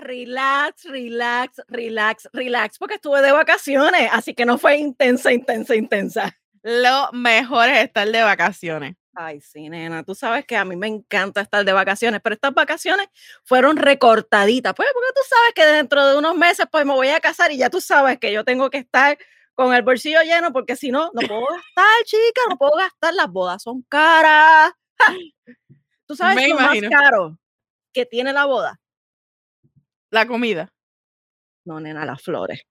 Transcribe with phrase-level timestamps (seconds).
[0.00, 6.38] relax, relax, relax, relax, porque estuve de vacaciones, así que no fue intensa, intensa, intensa.
[6.62, 8.96] Lo mejor es estar de vacaciones.
[9.14, 12.54] Ay, sí, nena, tú sabes que a mí me encanta estar de vacaciones, pero estas
[12.54, 13.08] vacaciones
[13.44, 17.18] fueron recortaditas, pues porque tú sabes que dentro de unos meses pues me voy a
[17.18, 19.18] casar y ya tú sabes que yo tengo que estar
[19.54, 23.28] con el bolsillo lleno porque si no, no puedo gastar, chica, no puedo gastar, las
[23.28, 24.72] bodas son caras.
[26.06, 27.38] ¿Tú sabes lo más caro
[27.92, 28.80] que tiene la boda?
[30.10, 30.72] La comida.
[31.64, 32.62] No, nena, las flores.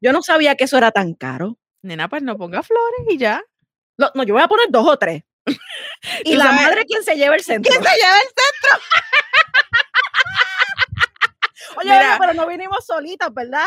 [0.00, 1.58] Yo no sabía que eso era tan caro.
[1.82, 3.42] Nena, pues no ponga flores y ya.
[3.98, 5.22] No, no yo voy a poner dos o tres.
[6.24, 7.70] y la madre, ¿quién se lleva el centro?
[7.70, 8.86] ¿Quién se lleva el centro?
[11.78, 13.66] Oye, pero no vinimos solitas, ¿verdad?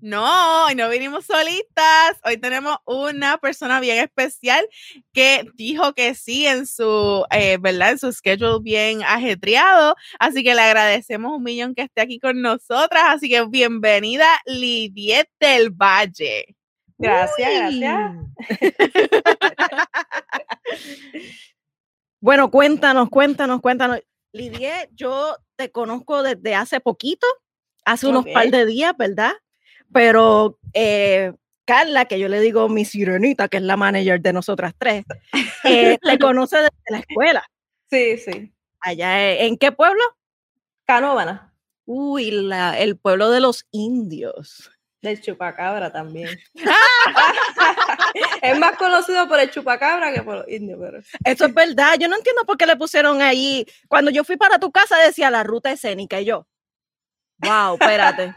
[0.00, 2.20] No, hoy no vinimos solitas.
[2.22, 4.64] Hoy tenemos una persona bien especial
[5.12, 7.90] que dijo que sí en su, eh, ¿verdad?
[7.90, 9.96] En su schedule bien ajetreado.
[10.20, 13.02] Así que le agradecemos un millón que esté aquí con nosotras.
[13.08, 16.56] Así que bienvenida, Lidiet del Valle.
[16.96, 18.12] Gracias, gracias.
[22.20, 24.00] bueno, cuéntanos, cuéntanos, cuéntanos.
[24.32, 27.26] Lidiet, yo te conozco desde hace poquito,
[27.84, 29.32] hace unos par de días, ¿verdad?
[29.92, 31.32] Pero eh,
[31.68, 35.04] Carla, que yo le digo mi sirenita, que es la manager de nosotras tres,
[35.64, 37.44] eh, te conoce desde la escuela.
[37.90, 38.52] Sí, sí.
[38.80, 40.02] Allá, e, ¿en qué pueblo?
[40.86, 41.52] Canóvana.
[41.84, 44.70] Uy, la, el pueblo de los indios.
[45.02, 46.38] Del chupacabra también.
[48.42, 50.78] es más conocido por el chupacabra que por los indios.
[50.80, 51.00] Pero...
[51.24, 51.96] Eso es verdad.
[52.00, 53.66] Yo no entiendo por qué le pusieron ahí.
[53.88, 56.46] Cuando yo fui para tu casa decía la ruta escénica y yo.
[57.38, 58.34] Wow, espérate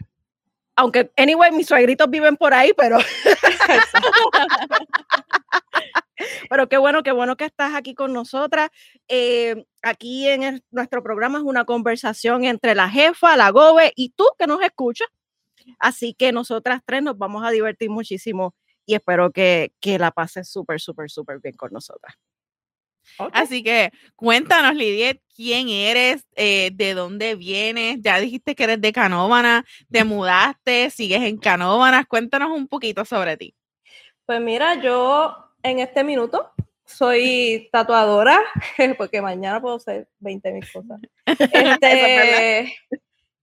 [0.81, 2.97] aunque, anyway, mis suegritos viven por ahí, pero.
[6.49, 8.71] pero qué bueno, qué bueno que estás aquí con nosotras.
[9.07, 14.25] Eh, aquí en nuestro programa es una conversación entre la jefa, la gobe y tú
[14.39, 15.07] que nos escuchas.
[15.77, 20.49] Así que nosotras tres nos vamos a divertir muchísimo y espero que, que la pases
[20.49, 22.15] súper, súper, súper bien con nosotras.
[23.33, 27.99] Así que cuéntanos, Lidia, quién eres, eh, de dónde vienes.
[28.01, 32.05] Ya dijiste que eres de Canóvana, te mudaste, sigues en Canóvanas.
[32.07, 33.55] Cuéntanos un poquito sobre ti.
[34.25, 36.51] Pues mira, yo en este minuto
[36.85, 38.39] soy tatuadora,
[38.97, 40.99] porque mañana puedo hacer 20 mil cosas.
[41.51, 42.73] Este,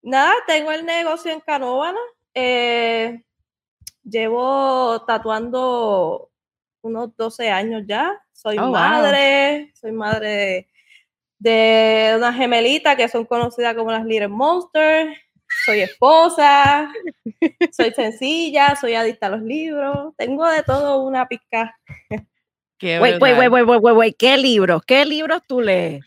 [0.03, 2.01] nada, tengo el negocio en Canóvana.
[2.35, 3.23] Eh,
[4.03, 6.31] llevo tatuando
[6.83, 8.21] unos 12 años ya.
[8.41, 10.69] Soy oh, madre, soy madre
[11.41, 15.19] de, una gemelita que son conocidas como las Little Monsters.
[15.67, 16.93] Soy esposa,
[17.73, 20.15] soy sencilla, soy adicta a los libros.
[20.17, 21.77] Tengo de todo una pizca.
[22.79, 24.83] Qué wait, wait, wait, ¿Qué libros?
[24.87, 26.05] ¿Qué libros tú lees?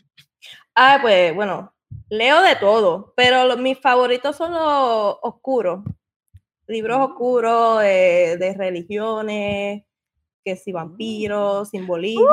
[0.74, 1.74] Ah, pues bueno,
[2.08, 5.84] leo de todo, pero mis favoritos son los oscuros.
[6.66, 7.02] Libros mm.
[7.02, 9.84] oscuros de religiones,
[10.44, 12.28] que si vampiros, simbolismo.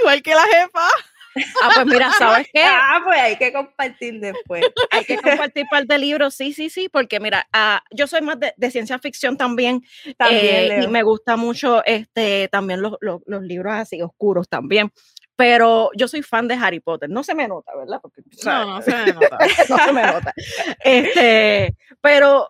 [0.00, 0.88] igual que la jefa.
[1.62, 2.62] Ah, pues mira, ¿sabes qué?
[2.64, 4.64] Ah, pues hay que compartir después.
[4.90, 8.38] Hay que compartir parte de libros, sí, sí, sí, porque mira, ah, yo soy más
[8.40, 9.82] de, ciencia ficción también,
[10.16, 14.90] también eh, y me gusta mucho este, también los, los, libros así oscuros también
[15.36, 17.10] pero yo soy fan de Harry Potter.
[17.10, 18.00] No se me nota, ¿verdad?
[18.00, 19.38] Porque, no, no se me nota.
[19.68, 20.34] no se me nota.
[20.82, 22.48] Este, pero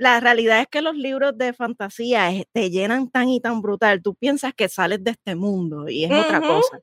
[0.00, 4.00] la realidad es que los libros de fantasía eh, te llenan tan y tan brutal.
[4.02, 6.80] Tú piensas que sales de este mundo y es otra cosa.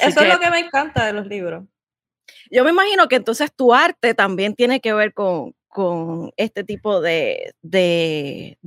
[0.00, 1.64] Eso es lo que me encanta de los libros.
[2.48, 5.52] Yo me imagino que entonces tu arte también tiene que ver con,
[6.36, 7.54] este tipo de,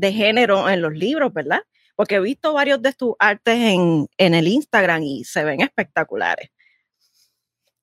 [0.01, 1.61] género en los libros, ¿verdad?
[1.95, 6.49] Porque he visto varios de tus artes en, el Instagram y se ven espectaculares.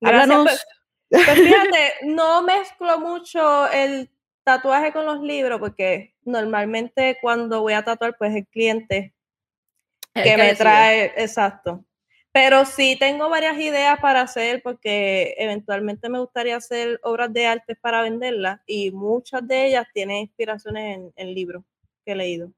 [0.03, 0.45] Háblanos.
[0.45, 4.11] Pues, pues fíjate, no mezclo mucho el
[4.49, 9.13] tatuaje con los libros, porque normalmente cuando voy a tatuar, pues el cliente
[10.15, 11.85] que, me trae, exacto.
[12.33, 17.77] Pero sí tengo varias ideas para hacer, porque eventualmente me gustaría hacer obras de arte
[17.77, 21.63] para venderlas, y muchas de ellas tienen inspiraciones en, libros
[22.07, 22.51] que he leído.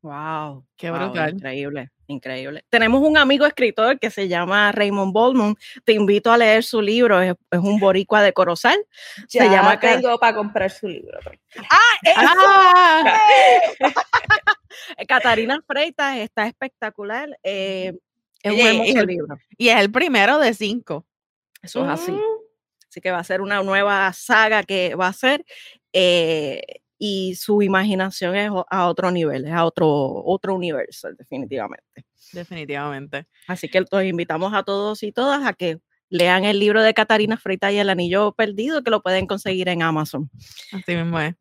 [0.00, 1.34] Wow, qué brutal.
[1.34, 2.64] increíble, increíble.
[2.68, 5.56] Tenemos un amigo escritor que se llama Raymond Baldwin.
[5.84, 8.78] Te invito a leer su libro, es, un boricua de Corozal.
[9.28, 11.18] Ya se llama tengo para comprar su libro.
[11.22, 11.38] Pues.
[11.70, 11.78] ¡Ah!
[12.16, 13.20] ¡Ah!
[15.08, 17.28] Catarina Freitas está espectacular.
[17.42, 17.94] Eh,
[18.42, 19.36] es un hermoso libro.
[19.56, 21.06] Y es el primero de cinco.
[21.62, 22.12] Eso es así.
[22.12, 22.20] Mm.
[22.88, 25.44] Así que va a ser una nueva saga que va a ser.
[25.92, 26.62] Eh,
[26.98, 29.88] y su imaginación es a otro nivel, es a otro,
[30.24, 32.04] otro universo, definitivamente.
[32.32, 33.26] Definitivamente.
[33.46, 37.36] Así que los invitamos a todos y todas a que lean el libro de Catarina
[37.36, 40.30] Freita y el anillo perdido, que lo pueden conseguir en Amazon.
[40.72, 41.34] Así mismo es.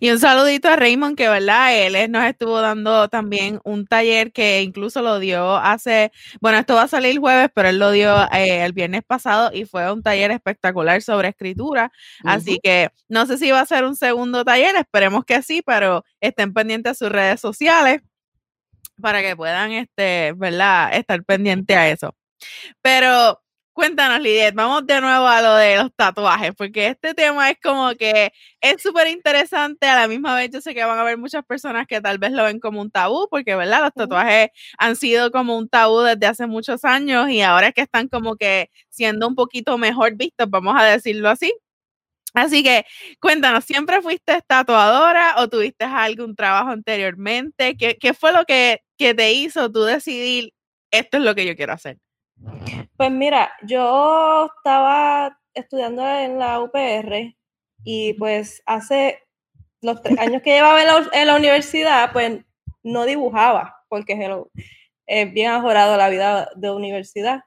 [0.00, 4.62] Y un saludito a Raymond, que verdad, él nos estuvo dando también un taller que
[4.62, 6.10] incluso lo dio hace,
[6.40, 9.50] bueno, esto va a salir el jueves, pero él lo dio eh, el viernes pasado
[9.52, 11.92] y fue un taller espectacular sobre escritura.
[12.24, 16.04] Así que no sé si va a ser un segundo taller, esperemos que sí, pero
[16.20, 18.00] estén pendientes a sus redes sociales
[19.00, 22.14] para que puedan, este, ¿verdad?, estar pendientes a eso.
[22.82, 23.40] Pero
[23.78, 27.94] Cuéntanos, Lidia, vamos de nuevo a lo de los tatuajes, porque este tema es como
[27.94, 31.44] que es súper interesante, a la misma vez yo sé que van a haber muchas
[31.44, 33.82] personas que tal vez lo ven como un tabú, porque, ¿verdad?
[33.82, 34.48] Los tatuajes
[34.78, 38.34] han sido como un tabú desde hace muchos años y ahora es que están como
[38.34, 41.54] que siendo un poquito mejor vistos, vamos a decirlo así.
[42.34, 42.84] Así que
[43.20, 47.76] cuéntanos, ¿siempre fuiste tatuadora o tuviste algún trabajo anteriormente?
[47.76, 50.52] ¿Qué, qué fue lo que, que te hizo tú decidir,
[50.90, 51.98] esto es lo que yo quiero hacer?
[52.96, 57.36] Pues mira, yo estaba estudiando en la UPR
[57.84, 59.22] y pues hace
[59.80, 60.82] los tres años que llevaba
[61.12, 62.40] en la, universidad, pues
[62.82, 64.18] no dibujaba, porque
[65.06, 67.44] es bien ajorado la vida de universidad.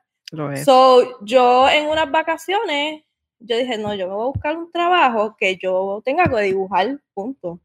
[0.63, 3.03] So, yo en unas vacaciones,
[3.39, 6.99] yo dije, no, yo me voy a buscar un trabajo que yo tenga que dibujar,
[7.13, 7.59] punto.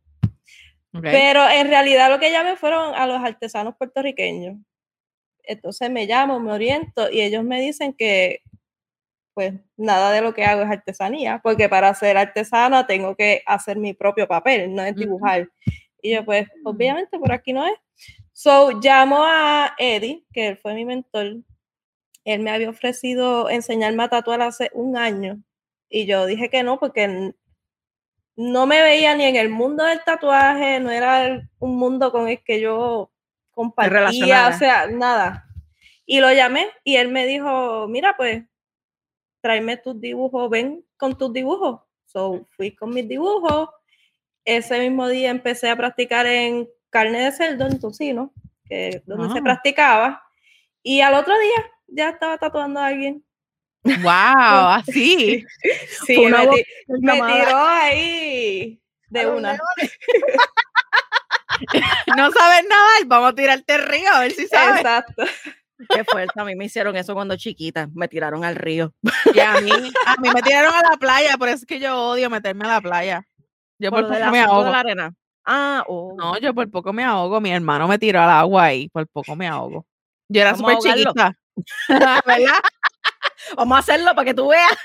[1.01, 4.57] Pero en realidad lo que llamé fueron a los artesanos puertorriqueños
[5.47, 8.43] entonces me llamo, me oriento y ellos me dicen que
[9.35, 13.77] pues nada de lo que hago es artesanía, porque para ser artesana tengo que hacer
[13.77, 15.51] mi propio papel, no es dibujar.
[16.01, 16.67] Y yo pues mm.
[16.67, 17.75] obviamente por aquí no es.
[18.33, 21.37] So llamo a Eddie, que él fue mi mentor.
[22.25, 25.43] Él me había ofrecido enseñarme a tatuar hace un año
[25.89, 27.33] y yo dije que no porque
[28.37, 32.43] no me veía ni en el mundo del tatuaje, no era un mundo con el
[32.43, 33.11] que yo
[33.57, 35.49] compartía, o sea, nada.
[36.05, 38.45] Y lo llamé y él me dijo, mira, pues,
[39.41, 41.81] tráeme tus dibujos, ven con tus dibujos.
[42.05, 43.71] So, fui con mis dibujos.
[44.45, 48.33] Ese mismo día empecé a practicar en carne de cerdo, en tocino,
[48.69, 49.43] que donde se ah.
[49.43, 50.23] practicaba.
[50.83, 53.25] Y al otro día ya estaba tatuando a alguien.
[53.83, 54.05] ¡Wow!
[54.05, 55.45] Así.
[56.05, 56.47] sí, me,
[57.01, 59.59] me tiró ahí de una.
[62.17, 64.81] no sabes nada, vamos a tirarte el río a ver si sabes.
[64.81, 65.25] Exacto.
[65.91, 68.95] Qué fuerte, a mí me hicieron eso cuando chiquita, me tiraron al río.
[69.35, 69.71] Y a mí,
[70.07, 72.69] a mí me tiraron a la playa, por eso es que yo odio meterme a
[72.69, 73.27] la playa.
[73.79, 74.71] Yo por, poco me ahogo.
[74.71, 75.15] la arena.
[75.45, 76.15] Ah, oh.
[76.17, 79.37] No, yo por poco me ahogo, mi hermano me tiró al agua y por poco
[79.37, 79.87] me ahogo.
[80.29, 81.35] Yo era súper chiquita.
[81.89, 82.61] ¿Verdad?
[83.57, 84.77] Vamos a hacerlo para que tú veas.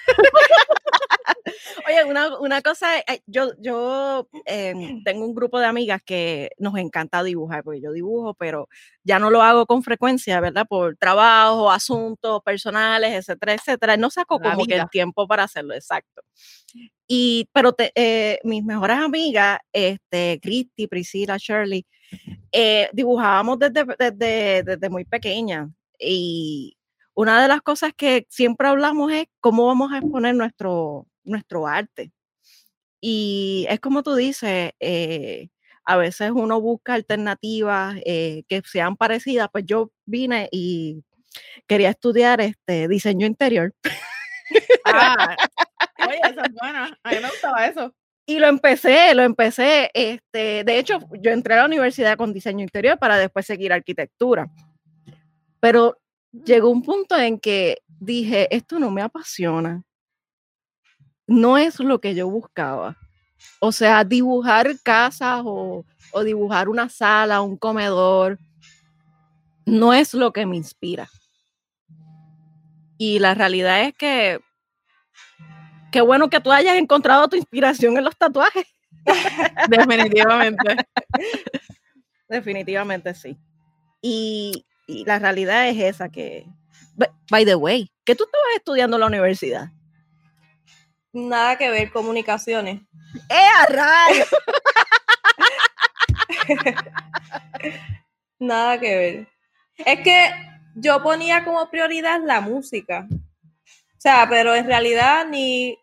[1.88, 2.04] Oye,
[2.40, 7.63] una, cosa, eh, yo, yo em, tengo un grupo de amigas que nos encanta dibujar,
[7.63, 8.68] porque yo dibujo, pero
[9.04, 10.66] ya no lo hago con frecuencia, ¿verdad?
[10.68, 13.98] Por trabajo, asuntos personales, etcétera, etcétera.
[13.98, 16.22] No saco como que el tiempo para hacerlo, exacto.
[17.08, 21.86] Y, pero eh, mis mejores amigas, este, Christy, Priscilla, Shirley,
[22.51, 25.70] eh, dibujábamos desde, desde, desde muy pequeña.
[26.00, 26.77] Y,
[27.13, 32.12] una de las cosas que siempre hablamos es cómo vamos a exponer nuestro, nuestro arte.
[33.01, 35.50] Y es como tú dices, eh,
[35.86, 41.03] a veces uno busca alternativas eh, que sean parecidas, pues yo vine y
[41.68, 43.74] quería estudiar este diseño interior.
[44.84, 45.38] Ah,
[46.06, 47.00] oye, esa es buena.
[47.03, 47.96] A mí me gustaba eso.
[48.25, 49.89] Y lo empecé, lo empecé.
[49.94, 54.50] Este, de hecho, yo entré a la universidad con diseño interior para después seguir arquitectura.
[55.62, 56.00] Pero
[56.32, 59.84] llegó un punto en que dije, esto no me apasiona.
[61.28, 62.98] No es lo que yo buscaba.
[63.60, 65.86] O sea, dibujar casas o,
[66.24, 68.38] dibujar una sala, un comedor,
[69.66, 71.10] no es lo que me inspira.
[72.98, 74.40] Y la realidad es que
[75.92, 78.66] qué bueno que tú hayas encontrado tu inspiración en los tatuajes.
[79.70, 80.76] Definitivamente.
[82.28, 83.38] Definitivamente sí.
[84.02, 86.48] Y, y la realidad es esa que,
[87.30, 89.70] by the way, ¿qué tú estabas estudiando en la universidad?
[91.14, 92.82] Nada que ver, comunicaciones.
[93.30, 93.68] ¡Eh, a
[98.40, 99.28] Nada que ver.
[99.78, 100.32] Es que
[100.76, 103.08] yo ponía como prioridad la música.
[103.12, 105.78] O sea, pero en realidad ni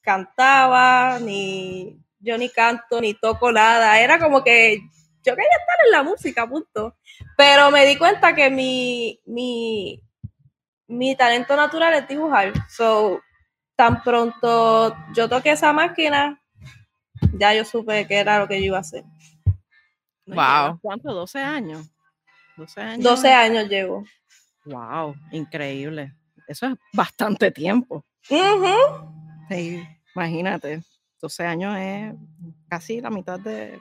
[0.00, 4.00] cantaba, ni yo ni canto, ni toco nada.
[4.00, 4.80] Era como que
[5.24, 6.96] yo quería estar en la música, punto.
[7.36, 10.02] Pero me di cuenta que mi, mi,
[10.88, 12.52] mi talento natural es dibujar.
[12.68, 13.20] So,
[13.76, 16.40] tan pronto yo toqué esa máquina,
[17.32, 19.04] ya yo supe que era lo que yo iba a hacer.
[20.26, 20.78] Wow.
[20.80, 21.12] ¿Cuánto?
[21.12, 21.88] 12 años.
[22.56, 23.04] 12 años.
[23.04, 24.04] 12 años llevo.
[24.64, 26.14] Wow, increíble.
[26.46, 28.04] eso es bastante tiempo.
[28.22, 30.82] Sí, imagínate,
[31.20, 32.14] 12 años es
[32.68, 33.80] casi la mitad de...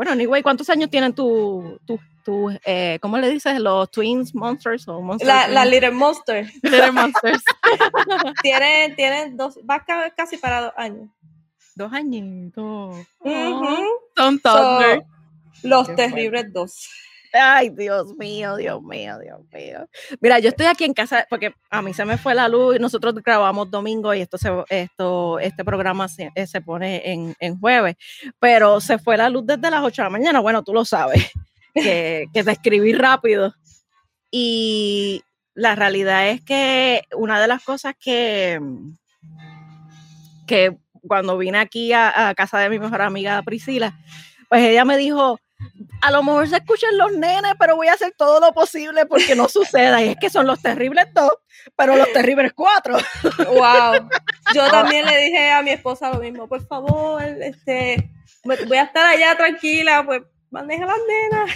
[0.00, 3.60] Bueno, anyway, ¿cuántos años tienen tu, tu, tu eh, ¿cómo le dices?
[3.60, 5.66] Los Twins Monsters o Monster La?
[5.66, 6.50] Little Monster.
[6.62, 7.44] Little Monsters.
[8.42, 11.10] Tiene, tiene dos, va ca- casi para dos años.
[11.74, 12.96] Dos añitos.
[13.18, 13.76] Ujú.
[14.16, 15.04] Son So, toddlers.
[15.64, 16.88] los Qué terribles dos.
[17.32, 19.88] Ay, Dios mío, Dios mío, Dios mío.
[20.20, 22.78] Mira, yo estoy aquí en casa porque a mí se me fue la luz y
[22.78, 27.58] nosotros grabamos domingo y esto se, esto, este programa se, eh, se pone en, en
[27.58, 27.96] jueves,
[28.38, 30.40] pero se fue la luz desde las 8 de la mañana.
[30.40, 31.30] Bueno, tú lo sabes,
[31.74, 33.54] que, que te escribí rápido.
[34.32, 35.22] Y
[35.54, 38.60] la realidad es que una de las cosas que,
[40.46, 43.96] que cuando vine aquí a, a casa de mi mejor amiga Priscila,
[44.48, 45.38] pues ella me dijo,
[46.02, 49.34] a lo mejor se escuchan los nenes, pero voy a hacer todo lo posible porque
[49.34, 50.02] no suceda.
[50.02, 51.32] Y es que son los terribles dos,
[51.76, 52.96] pero los terribles cuatro.
[53.38, 54.08] Wow.
[54.54, 56.48] Yo también le dije a mi esposa lo mismo.
[56.48, 58.10] Por favor, este,
[58.44, 61.50] voy a estar allá tranquila, pues maneja las nenas.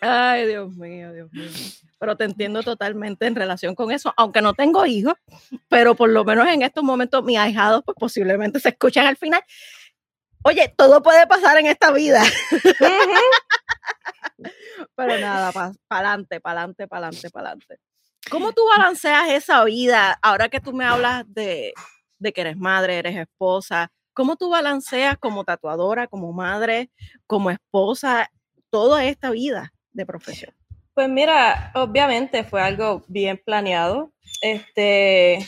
[0.00, 1.50] Ay, Dios mío, Dios mío.
[1.98, 5.14] Pero te entiendo totalmente en relación con eso, aunque no tengo hijos,
[5.68, 9.42] pero por lo menos en estos momentos mis ahijados pues posiblemente se escuchan al final.
[10.44, 12.22] Oye, todo puede pasar en esta vida,
[14.94, 17.80] pero nada, para adelante, para adelante, para adelante, para adelante.
[18.30, 21.72] ¿Cómo tú balanceas esa vida ahora que tú me hablas de,
[22.18, 23.90] de que eres madre, eres esposa?
[24.12, 26.90] ¿Cómo tú balanceas como tatuadora, como madre,
[27.26, 28.30] como esposa,
[28.70, 30.54] toda esta vida de profesión?
[30.92, 34.12] Pues mira, obviamente fue algo bien planeado.
[34.42, 35.46] Este,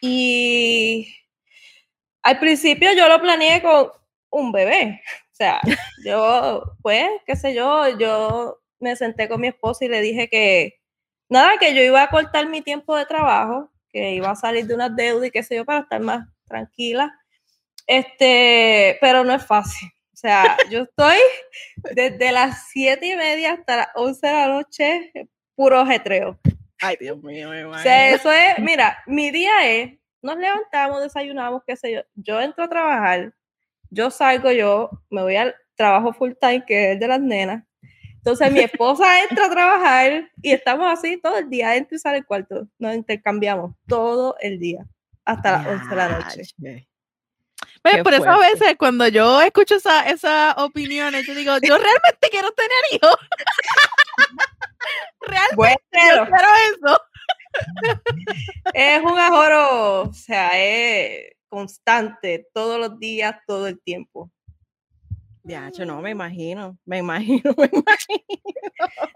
[0.00, 1.08] y
[2.26, 3.88] al principio yo lo planeé con
[4.30, 5.00] un bebé.
[5.30, 5.60] O sea,
[6.04, 10.80] yo, pues, qué sé yo, yo me senté con mi esposa y le dije que,
[11.28, 14.74] nada, que yo iba a cortar mi tiempo de trabajo, que iba a salir de
[14.74, 17.16] unas deudas y qué sé yo, para estar más tranquila.
[17.86, 19.88] Este, pero no es fácil.
[20.12, 21.18] O sea, yo estoy
[21.94, 25.12] desde las siete y media hasta las 11 de la noche,
[25.54, 26.40] puro ajetreo.
[26.80, 29.92] Ay, Dios mío, me O sea, eso es, mira, mi día es,
[30.26, 33.32] nos levantamos, desayunamos, qué sé yo, yo entro a trabajar,
[33.90, 37.64] yo salgo, yo me voy al trabajo full time, que es el de las nenas.
[38.16, 42.18] Entonces mi esposa entra a trabajar y estamos así todo el día, entra y sale
[42.18, 44.84] el cuarto, nos intercambiamos todo el día,
[45.24, 46.42] hasta las 11 de la noche.
[47.98, 52.28] Qué por eso a veces cuando yo escucho esa- esas opiniones, yo digo, yo realmente
[52.32, 53.16] quiero tener hijos.
[55.20, 55.76] realmente Bueno,
[56.16, 56.48] yo quiero
[56.88, 57.00] eso.
[58.74, 64.30] es un ahorro, o sea, es constante, todos los días, todo el tiempo.
[65.44, 68.42] Yache, no, me imagino, me imagino, me imagino.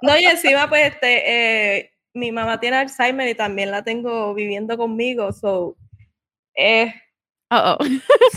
[0.03, 4.77] No, y encima, pues, este, eh, mi mamá tiene Alzheimer y también la tengo viviendo
[4.77, 5.77] conmigo, so,
[6.55, 6.95] eh,
[7.53, 7.85] Oh, oh.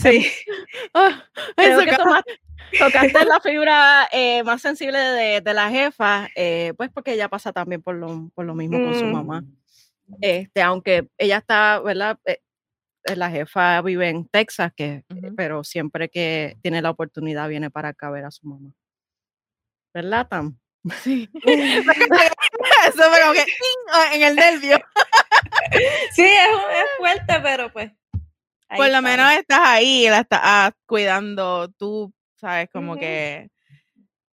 [0.02, 0.26] sí,
[1.56, 2.24] Creo eso que toma-
[2.80, 7.54] tocaste la fibra eh, más sensible de, de la jefa, eh, pues porque ella pasa
[7.54, 9.12] también por lo, por lo mismo con su Mm.
[9.12, 9.44] mamá.
[10.22, 12.20] Este, aunque ella está, ¿verdad?
[12.26, 12.40] Eh,
[13.06, 15.36] eh, la jefa vive en Texas, que, Ujú.
[15.36, 18.74] pero siempre que tiene la oportunidad viene para acá a ver a su mamá.
[19.94, 20.58] ¿Verdad, Tam?
[21.04, 21.30] Sí.
[22.88, 23.46] Eso como que
[24.14, 24.78] en el nervio.
[26.12, 27.92] sí, es, es fuerte, pero pues.
[28.76, 32.70] Por lo menos estás ahí, la estás ah, cuidando tú, ¿sabes?
[32.72, 33.50] Como que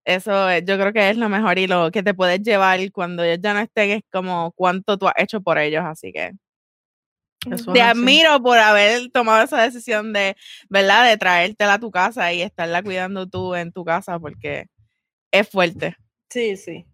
[0.05, 3.23] eso es- yo creo que es lo mejor y lo que te puedes llevar cuando
[3.23, 6.33] ellos ya no estén es como cuánto tú has hecho por ellos, así que
[7.73, 10.37] te admiro por haber tomado esa decisión de,
[10.69, 11.09] ¿verdad?
[11.09, 14.67] De traértela a tu casa y estarla cuidando tú en tu casa porque
[15.33, 15.97] es fuerte,
[16.29, 16.87] Sí, sí.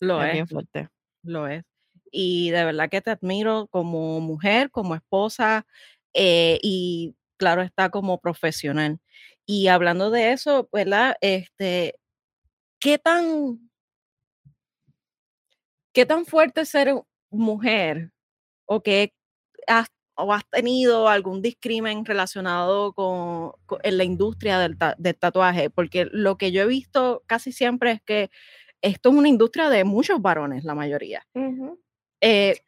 [0.00, 0.88] Lo es es, bien fuerte.
[1.24, 1.64] lo es.
[2.10, 5.66] Y de verdad que te admiro como mujer, como esposa
[6.14, 8.98] eh, y claro está como profesional.
[9.44, 11.16] Y hablando de eso, ¿verdad?
[11.20, 11.97] Este,
[12.80, 13.70] ¿qué tan,
[15.92, 16.94] qué tan fuerte es ser
[17.30, 18.10] mujer
[18.66, 19.12] o que
[19.66, 25.16] has, o has tenido algún discrimen relacionado con, con- en la industria del, ta- del
[25.16, 25.70] tatuaje?
[25.70, 28.30] Porque lo que yo he visto casi siempre es que
[28.82, 31.26] esto es una industria de muchos varones, la mayoría.
[32.20, 32.60] Eh,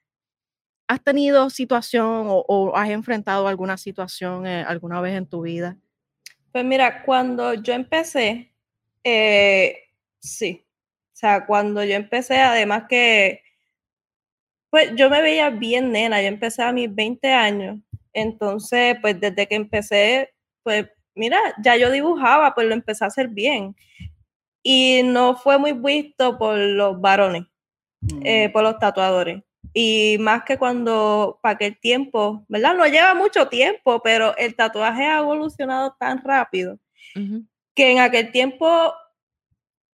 [0.89, 5.77] ¿Has tenido situación o, o has enfrentado alguna situación eh, alguna vez en tu vida?
[6.51, 8.53] Pues mira, cuando yo empecé,
[9.05, 9.85] eh,
[10.21, 10.65] sí.
[11.13, 13.43] O sea, cuando yo empecé, además que,
[14.71, 17.79] pues yo me veía bien nena, yo empecé a mis 20 años.
[18.13, 23.29] Entonces, pues desde que empecé, pues mira, ya yo dibujaba, pues lo empecé a hacer
[23.29, 23.75] bien.
[24.63, 27.45] y no fue muy visto por los varones,
[28.23, 28.53] eh, Mm.
[28.53, 29.43] por los tatuadores.
[29.73, 32.75] Y más que cuando, para aquel tiempo, ¿verdad?
[32.77, 36.79] No lleva mucho tiempo, pero el tatuaje ha evolucionado tan rápido
[37.75, 38.93] que en aquel tiempo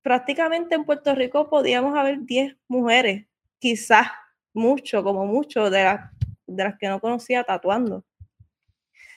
[0.07, 3.27] prácticamente en Puerto Rico podíamos haber 10 mujeres,
[3.59, 4.07] quizás
[4.55, 6.11] mucho, como mucho, de las,
[6.79, 8.05] que no conocía tatuando.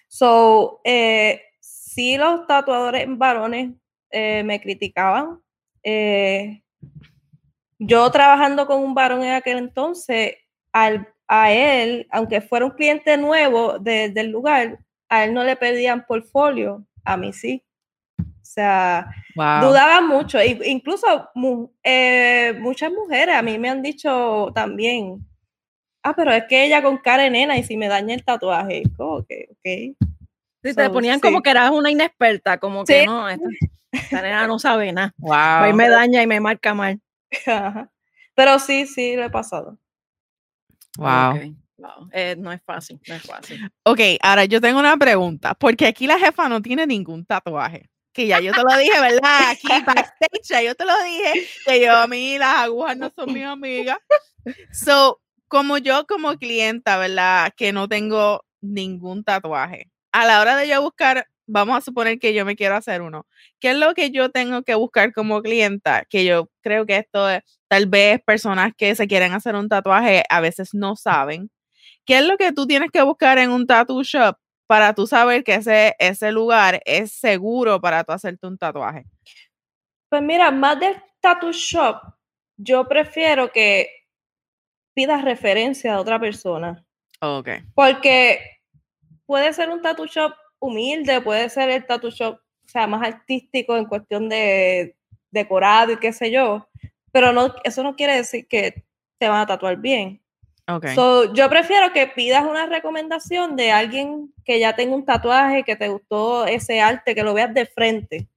[0.08, 3.72] So, eh, sí los tatuadores varones
[4.12, 5.42] eh, me criticaban.
[5.84, 6.62] eh,
[7.78, 10.36] yo trabajando con un varón en aquel entonces,
[10.74, 14.80] a él, aunque fuera un cliente nuevo de- del lugar,
[15.10, 17.64] a él no le pedían portfolio, a mí sí.
[18.50, 19.70] O sea, Wow.
[19.70, 20.42] dudaban mucho.
[20.44, 25.24] i- Incluso mu- eh, muchas mujeres a mí me han dicho también,
[26.04, 28.82] ah, pero es que ella con cara de nena y si me daña el tatuaje,
[28.98, 29.96] como que, ok.
[30.64, 31.22] Sí, te So, ponían sí.
[31.22, 33.06] como que eras una inexperta, como que Sí.
[33.06, 33.48] no, esta,
[33.92, 35.14] esta nena no sabe nada.
[35.20, 35.70] Wow.
[35.70, 37.00] Y me daña y me marca mal.
[37.46, 37.92] Ajá.
[38.34, 39.78] Pero sí, sí, lo he pasado.
[40.98, 41.56] Wow.
[42.12, 43.72] Eh, no es fácil, no es fácil.
[43.84, 47.90] Ok, ahora yo tengo una pregunta, porque aquí la jefa no tiene ningún tatuaje.
[48.14, 49.50] Que ya yo te lo dije, ¿verdad?
[49.50, 53.34] Aquí backstage, ya yo te lo dije, que yo a mí las agujas no son
[53.34, 53.98] mis amigas.
[54.72, 57.54] So, como yo como clienta, ¿verdad?
[57.56, 59.92] Que no tengo ningún tatuaje.
[60.12, 63.28] A la hora de yo buscar, vamos a suponer que yo me quiero hacer uno.
[63.60, 66.06] ¿Qué es lo que yo tengo que buscar como clienta?
[66.10, 70.24] Que yo creo que esto es, tal vez personas que se quieren hacer un tatuaje
[70.30, 71.52] a veces no saben.
[72.06, 74.38] ¿Qué es lo que tú tienes que buscar en un tattoo shop
[74.70, 79.04] para tú saber que ese, ese lugar es seguro para tú hacerte un tatuaje?
[80.10, 82.00] Pues mira, más del tattoo shop,
[82.56, 83.90] yo prefiero que
[84.94, 86.86] pidas referencia a otra persona.
[87.20, 87.50] Ok.
[87.74, 88.62] Porque
[89.26, 93.76] puede ser un tattoo shop humilde, puede ser el tattoo shop, o sea, más artístico
[93.76, 94.96] en cuestión de
[95.32, 96.70] decorado y qué sé yo,
[97.12, 98.86] pero no, eso no quiere decir que
[99.18, 100.22] te van a tatuar bien.
[100.70, 100.88] Ok.
[100.96, 105.76] So, yo prefiero que pidas una recomendación de alguien que ya tenga un tatuaje, que
[105.76, 108.28] te gustó ese arte, que lo veas de frente.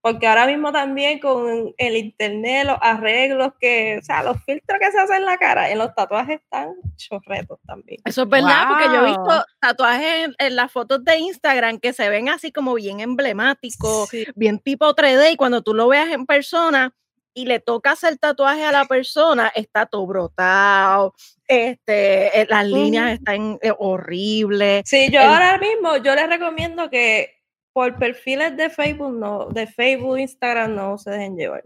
[0.00, 4.92] Porque ahora mismo también con el internet, los arreglos que, o sea, los filtros que
[4.92, 8.00] se hacen en la cara, en los tatuajes están chorretos también.
[8.04, 9.42] Eso es verdad, porque yo he visto Wow.
[9.60, 14.24] tatuajes en, en las fotos de Instagram que se ven así como bien emblemáticos, Sí.
[14.36, 16.94] bien tipo 3D, y cuando tú lo veas en persona
[17.38, 21.14] y le tocas el tatuaje a la persona, está todo brotado,
[21.46, 24.82] este, eh, las líneas están eh, horribles.
[24.86, 27.34] Sí, yo El- ahora mismo, yo les recomiendo que
[27.72, 31.62] por perfiles de Facebook, no, de Facebook, Instagram, no se dejen llevar.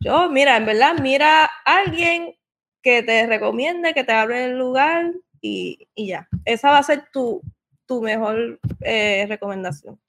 [0.00, 2.34] Yo, mira, en verdad, mira a alguien
[2.82, 6.26] que te recomiende, que te hable el lugar y, y ya.
[6.44, 7.42] Esa va a ser tu,
[7.86, 10.00] tu mejor eh, recomendación.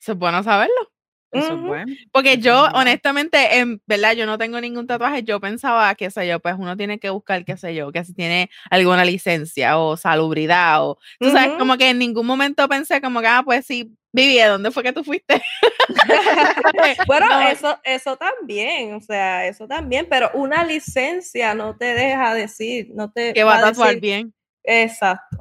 [0.00, 0.90] Eso es bueno saberlo.
[1.34, 1.66] Eso es Ujú.
[1.66, 1.92] bueno.
[2.12, 5.22] Porque yo, honestamente, en verdad, yo no tengo ningún tatuaje.
[5.24, 8.14] Yo pensaba, qué sé yo, pues uno tiene que buscar, qué sé yo, que si
[8.14, 13.20] tiene alguna licencia o salubridad o, tú sabes, como que en ningún momento pensé como
[13.20, 15.42] que, ah, pues sí, Vivi, ¿de dónde fue que tú fuiste?
[17.06, 17.40] Bueno, No.
[17.48, 23.10] eso, eso también, o sea, eso también, pero una licencia no te deja decir, no
[23.10, 24.34] te Que va a tatuar decir- bien.
[24.62, 25.38] Exacto.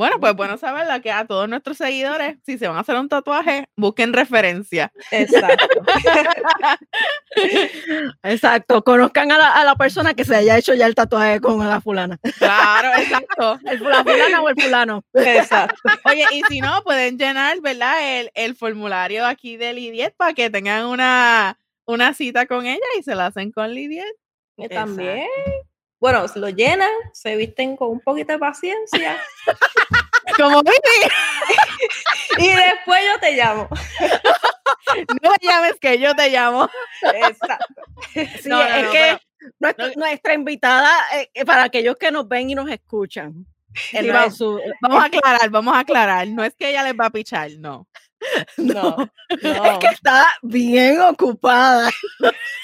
[0.00, 3.10] Bueno, pues bueno saberla que a todos nuestros seguidores, si se van a hacer un
[3.10, 4.90] tatuaje, busquen referencia.
[5.10, 5.82] Exacto.
[8.22, 11.58] Exacto, conozcan a la, a la persona que se haya hecho ya el tatuaje con
[11.58, 12.18] la fulana.
[12.38, 13.58] Claro, exacto.
[13.66, 15.04] El, la fulana o el fulano.
[15.12, 15.76] Exacto.
[16.06, 18.20] Oye, y si no, pueden llenar, ¿verdad?
[18.20, 23.02] El, el formulario aquí de Lidiet para que tengan una, una cita con ella y
[23.02, 24.16] se la hacen con Lidiet.
[24.56, 25.28] Y También.
[26.00, 29.18] Bueno, se lo llenan, se visten con un poquito de paciencia
[30.36, 30.62] Como
[32.38, 33.68] y después yo te llamo.
[35.22, 36.68] no me llames que yo te llamo.
[37.02, 37.64] Exacto.
[38.12, 39.18] Sí, No, no, es no, que
[39.96, 44.60] nuestra, invitada, eh, eh, para aquellos que nos ven y nos escuchan, Sí, vamos, su-
[44.80, 46.26] vamos a aclarar, vamos a aclarar.
[46.26, 47.86] No es que ella les va a pichar, no.
[48.58, 48.96] No,
[49.32, 51.90] es que está bien ocupada.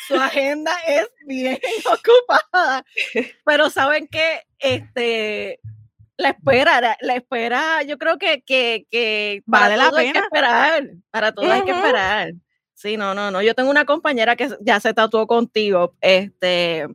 [0.06, 2.84] Su agenda es bien ocupada.
[3.44, 5.60] Pero saben que este
[6.18, 10.24] la espera, la, espera, yo creo que, que, que Vale la todo hay que pena.
[10.26, 10.84] esperar.
[11.10, 12.32] Para todo hay que esperar.
[12.74, 13.42] Sí, no, no, no.
[13.42, 16.86] Yo tengo una compañera que ya se tatuó contigo, este,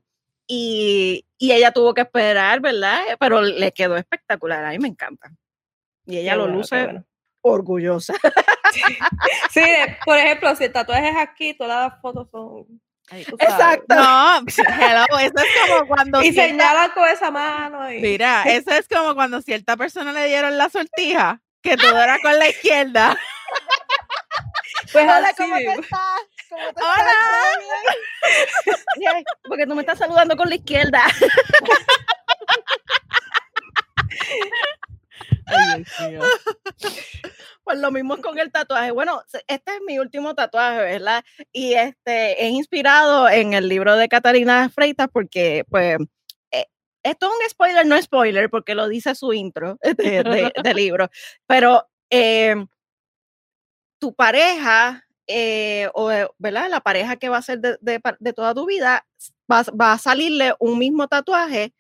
[0.48, 3.02] y, y ella tuvo que esperar, ¿verdad?
[3.20, 4.64] Pero le quedó espectacular.
[4.66, 5.32] A mí me encanta.
[6.06, 7.06] Y ella Qué lo bueno, luce bueno.
[7.42, 8.14] orgullosa.
[9.52, 12.82] Sí, de- por ejemplo, si el tatuaje es aquí, todas las fotos son.
[13.12, 13.96] Exacto.
[13.96, 17.92] No, hello, eso es como cuando Y cierta- señalan con esa mano.
[17.92, 18.00] Y...
[18.00, 22.38] Mira, eso es como cuando cierta persona le dieron la sortija, que todo era con
[22.40, 23.18] la izquierda.
[24.94, 26.22] Pues Hola, así ¿cómo te estás?
[26.50, 27.12] ¿Cómo te Hola.
[28.66, 28.86] estás?
[28.98, 29.24] Bien.
[29.44, 31.02] Porque tú me estás saludando con la izquierda.
[35.48, 36.22] Ay, Dios mío.
[37.64, 38.92] Pues lo mismo con el tatuaje.
[38.92, 41.24] Bueno, este es mi último tatuaje, ¿verdad?
[41.52, 45.98] Y este es inspirado en el libro de Catarina Freitas porque, pues,
[46.52, 46.66] eh,
[47.04, 51.10] esto es un spoiler, no spoiler, porque lo dice su intro de, libro.
[51.48, 52.56] Pero eh,
[54.00, 56.70] tu pareja, eh, o, eh, ¿verdad?
[56.70, 59.06] La pareja que va a ser de, de toda tu vida,
[59.52, 61.74] va, va a salirle un mismo tatuaje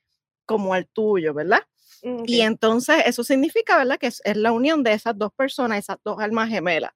[0.46, 1.64] como el tuyo, ¿verdad?
[2.04, 2.48] Mm, Y ok.
[2.48, 3.98] entonces eso significa, ¿verdad?
[3.98, 6.92] Que es, es la unión de esas dos personas, esas dos almas gemelas.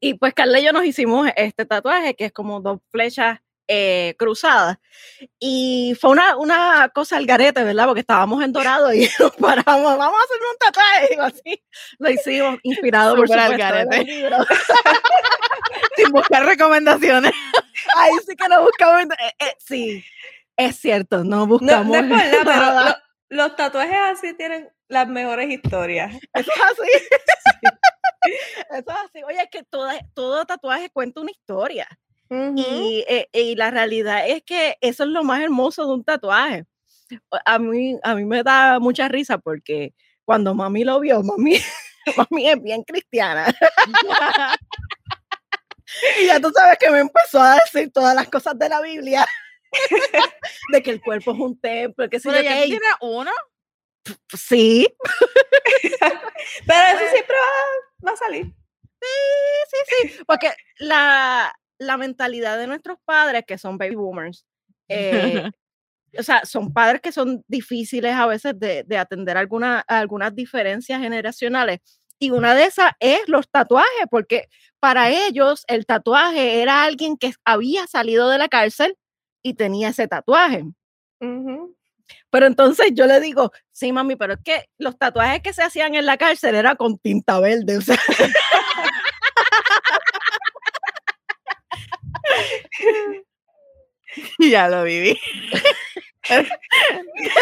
[0.00, 4.14] Y pues Carla y yo nos hicimos este tatuaje que es como dos flechas eh,
[4.18, 4.76] cruzadas.
[5.38, 7.86] Y fue una, una cosa al garete, ¿verdad?
[7.86, 11.14] Porque estábamos en Dorado y nos paramos, vamos a hacer un tatuaje.
[11.14, 11.64] Y así
[11.98, 14.06] lo hicimos, inspirado por el garete.
[15.96, 17.32] Sin buscar recomendaciones.
[17.96, 19.04] Ahí sí que no buscamos.
[19.18, 20.04] eh, eh, sí,
[20.56, 25.08] es cierto, no No, buscamos no es por nada, pero los tatuajes así tienen las
[25.08, 26.14] mejores historias.
[26.34, 26.90] Eso es así.
[28.70, 29.22] Eso es así.
[29.24, 31.88] Oye, es que toda- todo tatuaje cuenta una historia.
[32.56, 36.64] Y, eh, y la realidad es que eso es lo más hermoso de un tatuaje.
[37.44, 41.58] A mí, a mí me da mucha risa porque cuando mami lo vio, mami,
[42.16, 43.46] mami es bien cristiana.
[46.20, 49.24] Y ya tú sabes que me empezó a decir todas las cosas de la Biblia.
[50.72, 53.30] De que el cuerpo es un templo, que sí, que tienes uno.
[54.34, 54.86] sí,
[56.66, 58.46] Pero eso siempre va, va a salir.
[59.00, 64.44] sí, sí, porque la, la mentalidad de nuestros padres, que son baby boomers,
[64.88, 65.50] eh,
[66.18, 71.00] o sea, son padres que son difíciles a veces de, de atender alguna, algunas diferencias
[71.00, 71.80] generacionales.
[72.18, 74.48] Y una de esas es los tatuajes, porque
[74.80, 78.96] para ellos el tatuaje era alguien que había salido de la cárcel
[79.44, 80.64] y tenía ese tatuaje.
[82.30, 85.94] Pero entonces yo le digo, sí, mami, pero es que los tatuajes que se hacían
[85.94, 87.76] en la cárcel era con tinta verde.
[87.76, 87.98] O sea,
[94.38, 95.16] ya lo viví.
[96.26, 96.48] Te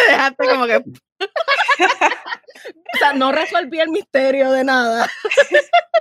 [0.09, 0.77] dejaste como que.
[0.77, 0.83] o
[2.99, 5.09] sea, no resolví el misterio de nada.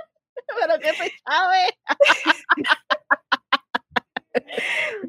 [0.60, 1.78] pero que se sabe.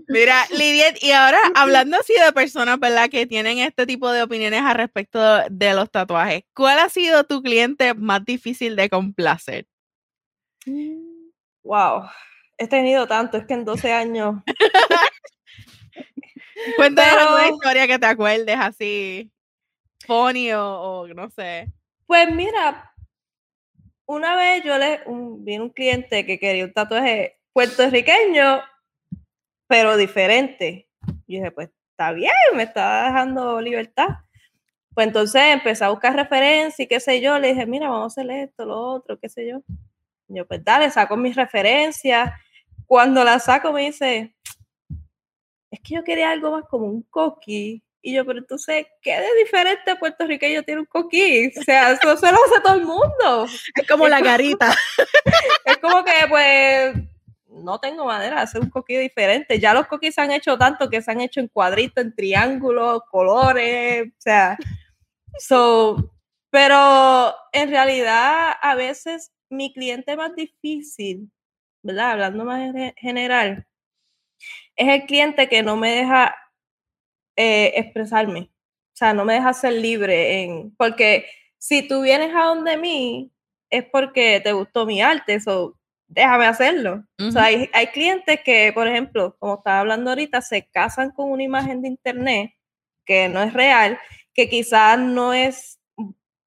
[0.07, 3.09] Mira, Lidia, y ahora hablando así de personas, ¿verdad?
[3.09, 6.43] Que tienen este tipo de opiniones al respecto de los tatuajes.
[6.53, 9.65] ¿Cuál ha sido tu cliente más difícil de complacer?
[11.63, 12.03] Wow.
[12.57, 14.35] He tenido tanto, es que en 12 años.
[16.77, 19.31] Cuéntanos Pero- alguna historia que te acuerdes así,
[20.05, 21.71] funny o, o no sé.
[22.05, 22.93] Pues mira,
[24.05, 28.61] una vez yo le un, vi un cliente que quería un tatuaje puertorriqueño,
[29.73, 30.87] pero diferente.
[31.25, 34.07] Y dije, pues está bien, me está dejando libertad.
[34.93, 37.39] Pues entonces empecé a buscar referencias y qué sé yo.
[37.39, 39.63] Le dije, mira, vamos a hacer esto, lo otro, qué sé yo.
[40.27, 42.31] Y yo, pues dale, saco mis referencias.
[42.85, 44.35] Cuando la saco me dice,
[45.71, 47.83] es que yo quería algo más como un coqui.
[48.03, 51.51] Y yo, pero entonces, ¿qué de diferente puertorriqueño tiene un coquí?
[51.57, 53.47] O sea, eso se lo hace todo el mundo.
[53.73, 54.75] Es como la garita.
[55.65, 57.12] Es como que, pues,
[57.53, 59.59] no tengo manera de hacer un coquí diferente.
[59.59, 63.03] Ya los coquis se han hecho tanto que se han hecho en cuadritos, en triángulos,
[63.11, 64.57] colores, o sea.
[65.39, 66.11] So,
[66.51, 71.31] pero en realidad, a veces mi cliente más difícil,
[71.83, 72.11] ¿verdad?
[72.13, 73.67] Hablando más en ge- general,
[74.75, 76.35] es el cliente que no me deja
[77.35, 78.49] eh, expresarme.
[78.93, 80.75] O sea, no me deja ser libre en.
[80.77, 81.25] Porque
[81.57, 83.31] si tú vienes a donde mí,
[83.69, 85.77] es porque te gustó mi arte, eso
[86.13, 87.03] déjame hacerlo.
[87.19, 91.31] O sea, hay, hay clientes que, por ejemplo, como estaba hablando ahorita, se casan con
[91.31, 92.53] una imagen de internet
[93.05, 93.99] que no es real,
[94.33, 95.79] que quizás no es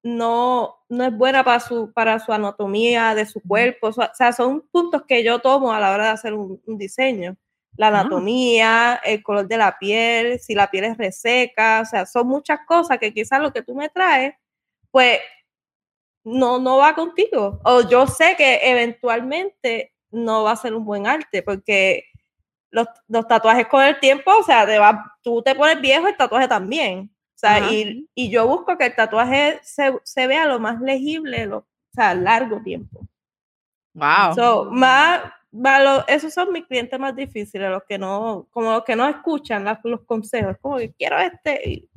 [0.03, 3.87] no, no es buena para su, para su anatomía de su cuerpo.
[3.89, 7.35] O sea, son puntos que yo tomo a la hora de hacer un, un diseño.
[7.75, 7.89] La Ah.
[8.01, 12.59] anatomía, el color de la piel, si la piel es reseca, o sea, son muchas
[12.65, 14.33] cosas que quizás lo que tú me traes,
[14.91, 15.19] pues
[16.27, 17.59] no, no va contigo.
[17.63, 22.03] O yo sé que eventualmente no va a ser un buen arte, porque
[22.71, 26.17] los, los tatuajes con el tiempo, o sea, te va, tú te pones viejo, el
[26.17, 27.09] tatuaje también.
[27.35, 31.45] O sea, y, y yo busco que el tatuaje se, se vea lo más legible,
[31.45, 33.01] lo, o sea, largo tiempo.
[33.93, 34.33] Wow.
[34.35, 38.83] So, más, más lo- esos son mis clientes más difíciles, los que no, como los
[38.83, 41.89] que no escuchan las- los consejos, como que quiero este, y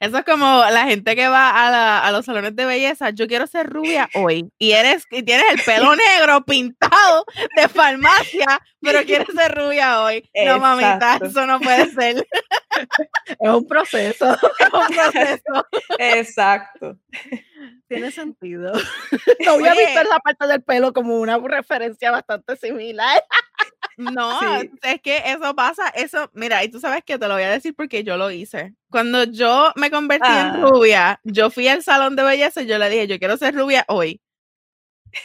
[0.00, 3.10] Eso es como la gente que va a, la- a los salones de belleza.
[3.10, 4.50] Yo quiero ser rubia hoy.
[4.58, 7.24] Y eres y tienes el pelo negro pintado
[7.56, 10.28] de farmacia, pero quieres ser rubia hoy.
[10.46, 11.26] No, mamita, Exacto.
[11.26, 12.26] eso no puede ser.
[13.28, 14.26] Es un proceso.
[14.60, 15.66] Es un proceso.
[15.98, 16.98] Exacto.
[17.88, 18.72] Tiene sentido.
[19.46, 19.86] No había Oye.
[19.86, 23.22] visto esa parte del pelo como una referencia bastante similar.
[23.96, 24.70] No, Sí.
[24.82, 27.74] es que eso pasa, eso, mira, y tú sabes que te lo voy a decir
[27.74, 28.74] porque yo lo hice.
[28.90, 30.52] Cuando yo me convertí Ah.
[30.54, 33.54] en rubia, yo fui al salón de belleza y yo le dije, yo quiero ser
[33.54, 34.20] rubia hoy.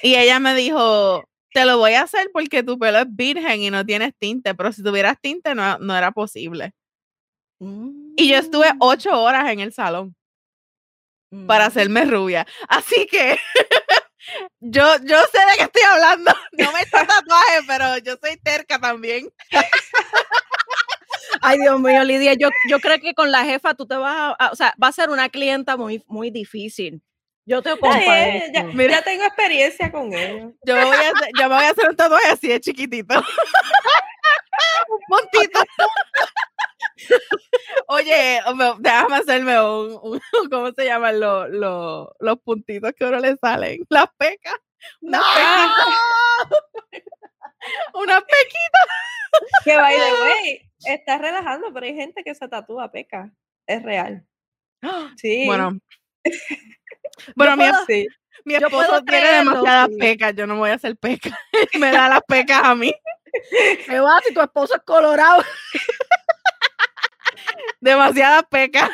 [0.02, 3.70] Y ella me dijo, te lo voy a hacer porque tu pelo es virgen y
[3.70, 6.74] no tienes tinte, pero si tuvieras tinte no, no era posible.
[8.16, 10.16] Y yo estuve Mm, ocho horas en el salón
[11.48, 11.68] para mm.
[11.68, 12.46] hacerme rubia.
[12.68, 13.40] Así que
[14.60, 16.32] yo, yo sé de qué estoy hablando.
[16.54, 19.30] No me está tatuaje, pero yo soy terca también.
[21.42, 24.46] Ay, Dios mío, Lidia, yo, yo creo que con la jefa tú te vas a,
[24.46, 27.02] a- o sea, va a ser una clienta muy, muy difícil.
[27.46, 28.52] Yo te compadezco.
[28.54, 28.94] ya, Mira.
[28.94, 30.54] ya tengo experiencia con ellos.
[30.66, 33.16] Yo voy a hacer, yo me voy a hacer un tatuaje así de chiquitito.
[34.90, 35.60] un puntito.
[37.88, 43.10] Oye, me- déjame hacerme un, un- ¿cómo se llaman los, los, los puntitos que a
[43.10, 43.86] uno le salen?
[43.90, 44.56] Las pecas.
[45.02, 45.22] ¡No!
[47.94, 48.88] Unas pequitas.
[49.64, 53.32] Que by the way, estás relajando, pero hay gente que se tatúa peca.
[53.68, 54.26] Es real.
[55.18, 55.46] Sí.
[55.46, 55.80] Bueno.
[57.36, 58.08] Bueno, mi, puedo- sí.
[58.44, 59.98] mi esposo tiene demasiadas sí.
[59.98, 60.36] pecas.
[60.36, 61.34] Yo no voy a hacer pecas.
[61.80, 62.94] me da las pecas a mí.
[63.88, 65.44] ¿Qué va si tu esposo es colorado?
[67.84, 68.90] Demasiadas pecas.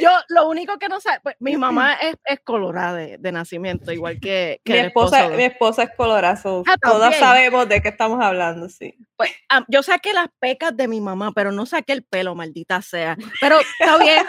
[0.00, 3.92] Yo, lo único que no sé, pues, mi mamá es, es colorada de, de nacimiento,
[3.92, 6.62] igual que, que Mi esposa, de- mi esposa es colorazo.
[6.66, 8.96] Ah, Todas sabemos de qué estamos hablando, sí.
[9.16, 9.30] Pues,
[9.68, 13.18] yo saqué las pecas de mi mamá, pero no saqué el pelo, maldita sea.
[13.38, 14.24] Pero está bien.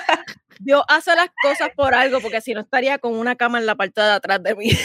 [0.59, 3.75] Dios hace las cosas por algo, porque si no estaría con una cama en la
[3.75, 4.69] parte de atrás de mí.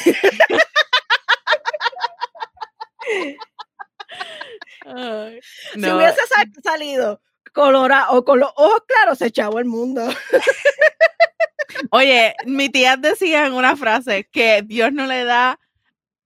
[4.87, 5.40] Ay,
[5.72, 5.96] Si no.
[5.96, 7.20] hubiese sa- salido
[7.53, 10.03] colorado o con los ojos claros, se echaba el mundo.
[11.90, 15.59] Oye, mi tía decía en una frase que Dios no le da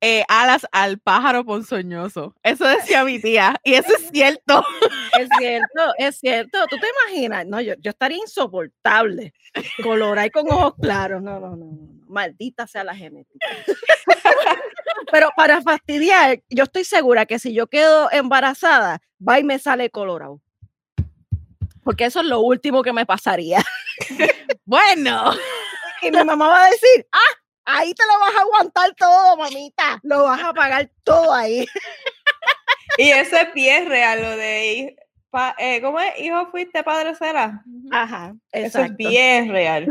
[0.06, 2.34] eh, alas al pájaro ponzoñoso.
[2.42, 3.56] Eso decía mi tía.
[3.64, 4.62] Y eso es cierto.
[5.18, 6.58] Es cierto, es cierto.
[6.68, 7.46] ¿Tú te imaginas?
[7.46, 9.32] No, yo, yo estaría insoportable.
[9.82, 11.22] Colorada y con ojos claros.
[11.22, 11.64] No, no, no, no.
[11.64, 12.04] no.
[12.06, 13.46] Maldita sea la genética.
[15.10, 19.88] Pero para fastidiar, yo estoy segura que si yo quedo embarazada, va y me sale
[19.88, 20.40] colorado.
[21.84, 23.62] Porque eso es lo último que me pasaría.
[24.66, 25.32] Bueno,
[26.02, 27.18] Y mi mamá va a decir, ah,
[27.66, 30.00] ahí te lo vas a aguantar todo, mamita.
[30.02, 31.66] Lo vas a pagar todo ahí.
[32.98, 34.96] Y eso es bien real, lo de,
[35.30, 36.18] pa- eh, ¿cómo es?
[36.20, 37.62] Hijo fuiste, padre será.
[37.90, 38.94] Ajá, Eso es exacto.
[39.08, 39.88] bien real.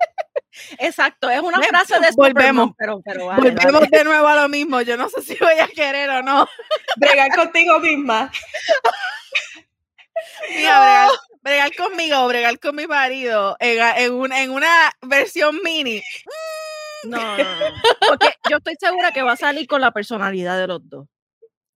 [0.78, 2.68] Exacto, es una frase de volvemos.
[2.70, 3.88] Superman, pero, pero vale, volvemos vale.
[3.98, 4.80] de nuevo a lo mismo.
[4.82, 6.48] Yo no sé si voy a querer o no.
[6.96, 8.30] Bregar contigo misma.
[10.50, 11.08] Mira, bregar,
[11.42, 16.02] bregar conmigo bregar con mi marido en, a- en, un- en una versión mini.
[17.04, 17.44] No, no, no.
[18.08, 21.06] Porque yo estoy segura que va a salir con la personalidad de los dos.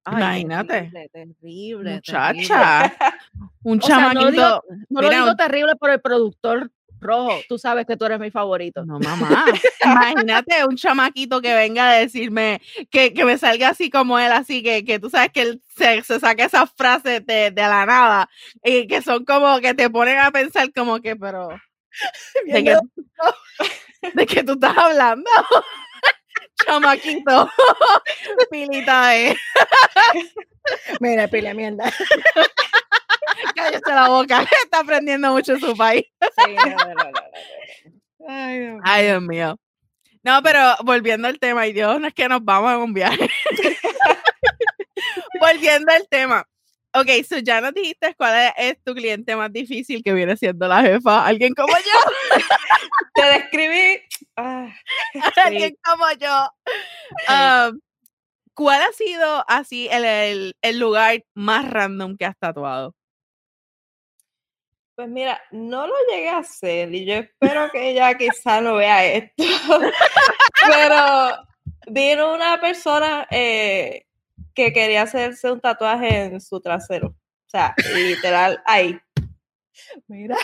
[0.05, 0.91] Ay, Imagínate.
[0.93, 1.95] Terrible, terrible.
[1.95, 2.97] Muchacha.
[3.63, 4.31] Un no chamaquito.
[4.33, 6.71] digo- No lo digo terrible por el productor
[7.03, 7.41] rojo.
[7.49, 8.85] Tú sabes que tú eres mi favorito.
[8.85, 9.45] No, mamá.
[9.85, 12.61] Imagínate un chamaquito que venga a decirme,
[12.91, 16.03] que, que me salga así como él, así que, que tú sabes que él se,
[16.03, 18.31] se saca esas frases de, de la nada
[18.65, 21.49] y que son como que te ponen a pensar como que, pero,
[22.47, 22.77] ¿de qué,
[24.15, 25.31] de qué tú estás hablando?
[26.65, 27.51] Chamaquito,
[28.51, 29.37] pilita de,
[31.01, 31.85] Mira, pile mierda.
[33.55, 36.05] cállate la boca, está aprendiendo mucho su país.
[36.21, 38.29] Sí, no, no, no.
[38.29, 38.81] Ay, Dios mío.
[38.85, 39.59] Ay, Dios mío.
[40.23, 43.29] No, pero volviendo al tema, y Dios, no es que nos vamos a un viaje.
[45.41, 46.47] volviendo al tema.
[46.95, 50.83] Ok, so ya nos dijiste cuál es, tu cliente más difícil que viene siendo la
[50.83, 51.25] jefa.
[51.27, 52.39] Alguien como yo.
[53.15, 54.01] Te describí.
[54.37, 54.69] ah,
[55.45, 56.49] Alguien como yo.
[57.29, 57.81] Um,
[58.55, 62.95] ¿Cuál ha sido así el, el- el lugar más random que has tatuado?
[64.95, 69.07] Pues mira, no lo llegué a hacer y yo espero que ella quizá no vea
[69.07, 69.33] esto.
[70.69, 71.39] Pero
[71.87, 74.05] vino una persona eh,
[74.55, 77.09] que quería hacerse un tatuaje en su trasero.
[77.09, 78.99] O sea, literal, ahí.
[80.07, 80.37] Mira,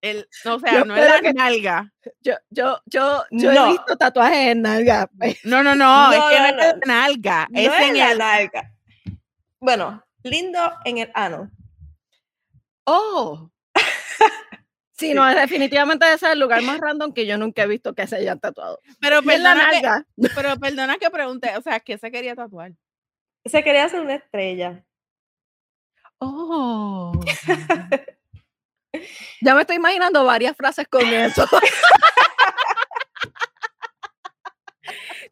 [0.00, 1.92] El, o sea, Yo no es la que- nalga.
[2.20, 3.66] yo, yo, yo, yo No.
[3.66, 5.08] he visto tatuajes en nalga.
[5.44, 6.80] No, no, no, es No, que no, no, es no.
[6.86, 7.46] la nalga.
[7.50, 8.72] No es es en la el, nalga.
[9.60, 11.50] Bueno, lindo en el ano.
[12.84, 13.48] Oh.
[14.94, 18.06] Sí, no, definitivamente ese es el lugar más random que yo nunca he visto que
[18.06, 18.78] se hayan tatuado.
[19.00, 19.70] Pero la perdona,
[20.16, 22.70] que, pero perdona que pregunte, o sea, ¿qué se quería tatuar?
[23.44, 24.84] Se quería hacer una estrella.
[26.18, 27.12] Oh.
[29.40, 31.48] ya me estoy imaginando varias frases con eso.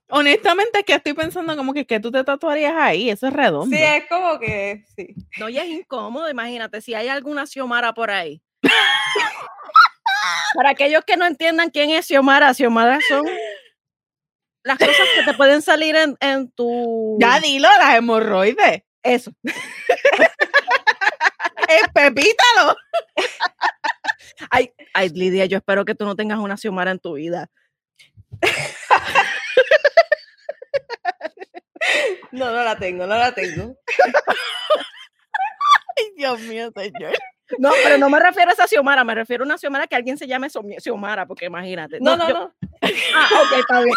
[0.08, 3.76] Honestamente, es que estoy pensando como que, que tú te tatuarías ahí, eso es redondo.
[3.76, 5.14] Sí, es como que, sí.
[5.38, 8.42] No, y es incómodo, imagínate, si hay alguna Xiomara por ahí.
[10.54, 13.24] Para aquellos que no entiendan quién es Xiomara, Xiomara son
[14.62, 17.18] las cosas que te pueden salir en, en tu...
[17.20, 18.82] Ya dilo, las hemorroides.
[19.02, 19.32] Eso.
[21.68, 22.76] Espepítalo.
[24.50, 27.48] Ay, ay, Lidia, yo espero que tú no tengas una Xiomara en tu vida.
[32.32, 33.76] No, no la tengo, no la tengo.
[35.96, 37.12] Ay, Dios mío, señor.
[37.58, 40.16] No, pero no me refiero a esa Xiomara, me refiero a una Xiomara que alguien
[40.18, 41.98] se llame Xiomara, porque imagínate.
[42.00, 42.54] No, no, yo- no.
[43.14, 43.96] Ah, ok, está bien.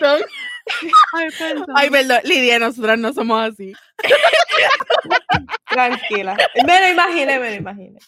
[0.00, 0.20] Perdón.
[1.12, 1.66] Ay, perdón.
[1.76, 2.20] Ay, perdón.
[2.24, 3.72] Lidia, nosotras no somos así.
[5.68, 6.36] Tranquila.
[6.66, 7.98] Me lo imaginé, me lo imaginé.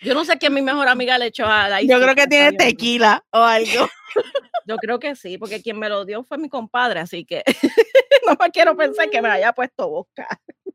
[0.00, 2.52] Yo no sé qué mi mejor amiga le echó a la Yo creo que tiene
[2.52, 3.24] tequila.
[3.30, 3.88] o algo.
[4.66, 7.42] Yo creo que sí, porque quien me lo dio fue mi compadre, así que
[8.26, 10.28] no me quiero pensar que me haya puesto boca.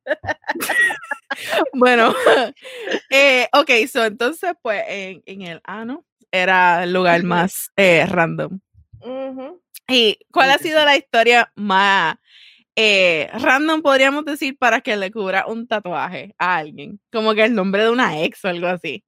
[1.73, 2.15] Bueno,
[3.09, 8.59] eh, ok, so entonces, pues en, en el ano era el lugar más eh, random.
[9.87, 12.15] ¿Y cuál ha sido la historia más
[12.75, 16.99] eh, random, podríamos decir, para que le cubra un tatuaje a alguien?
[17.11, 19.03] Como que el nombre de una ex o algo así.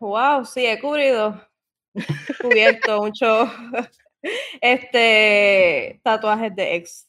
[0.00, 1.48] Wow, sí, he cubrido,
[2.40, 3.50] cubierto mucho,
[4.60, 7.08] este, tatuajes de ex.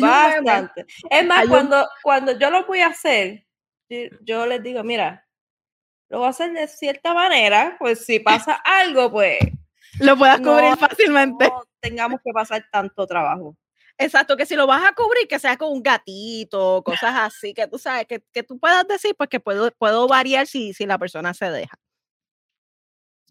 [0.00, 0.86] Bastante.
[1.10, 3.44] Es más, cuando, cuando yo lo voy a hacer,
[3.88, 5.26] yo, yo les digo, mira,
[6.08, 9.38] lo voy a hacer de cierta manera, pues si pasa algo, pues
[10.00, 11.48] Lo puedas cubrir No, fácilmente.
[11.48, 13.56] no tengamos que pasar tanto trabajo.
[13.98, 17.68] Exacto, que si lo vas a cubrir, que sea con un gatito, cosas así, que
[17.68, 20.98] tú sabes, que, que tú puedas decir, pues que puedo, puedo variar si, si la
[20.98, 21.78] persona se deja.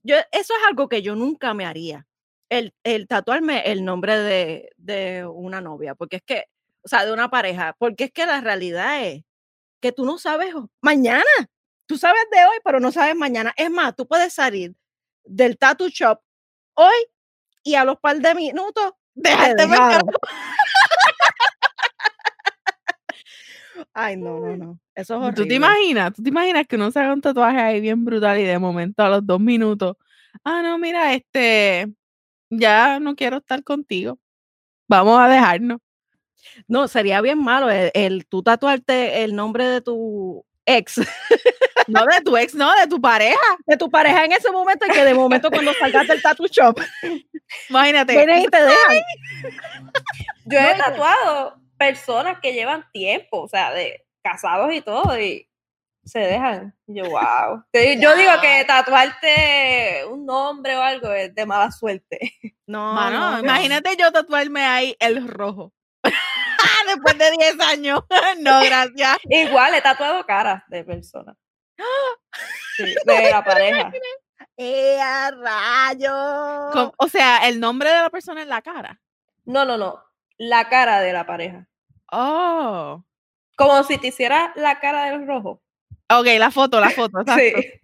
[0.03, 2.05] Yo, eso es algo que yo nunca me haría,
[2.49, 6.45] el, el tatuarme el nombre de, de una novia, porque es que,
[6.83, 9.23] o sea, de una pareja, porque es que la realidad es
[9.81, 11.23] que tú no sabes mañana,
[11.87, 13.53] tú sabes de hoy, pero no sabes mañana.
[13.57, 14.75] Es más, tú puedes salir
[15.25, 16.19] del tattoo shop
[16.75, 16.95] hoy
[17.63, 20.01] y a los par de minutos te Dejaste marcar.
[20.03, 20.09] dejaron.
[23.93, 24.79] Ay, no, no, no.
[24.95, 25.43] Eso es horrible.
[25.43, 26.13] ¿Tú te imaginas?
[26.13, 29.03] ¿Tú te imaginas que uno se haga un tatuaje ahí bien brutal y de momento
[29.03, 29.95] a los dos minutos,
[30.43, 31.91] ah, no, mira, este,
[32.49, 34.19] ya no quiero estar contigo.
[34.87, 35.79] Vamos a dejarnos.
[36.67, 40.95] No, sería bien malo el, el tú tatuarte el nombre de tu ex,
[41.87, 43.37] No de tu ex, no, de tu pareja.
[43.65, 46.79] de tu pareja en ese momento y que de momento cuando salgas del tattoo shop,
[47.69, 48.13] Imagínate.
[48.15, 49.01] vienen y te dejan.
[50.45, 55.49] Yo he tatuado personas que llevan tiempo, o sea, de casados y todo, y
[56.05, 56.73] se dejan.
[56.87, 57.63] Yo, wow.
[57.73, 62.19] Yo digo que tatuarte un nombre o algo es de mala suerte.
[62.65, 63.39] No, Mano, no, no.
[63.39, 65.73] imagínate yo tatuarme ahí el rojo.
[66.87, 68.01] Después de 10 años.
[68.39, 69.17] no, gracias.
[69.29, 71.35] Igual he tatuado caras de personas.
[72.75, 73.91] Sí, de la pareja.
[74.57, 76.71] ¡Eh, a rayo!
[76.71, 78.99] Com- O sea, el nombre de la persona en la cara.
[79.45, 80.03] No, no, no.
[80.39, 81.67] La cara de la pareja.
[82.11, 83.03] Oh.
[83.55, 85.61] Como si te hiciera la cara del rojo.
[86.09, 87.21] Ok, la foto, la foto.
[87.21, 87.59] exacto.
[87.61, 87.79] Sí.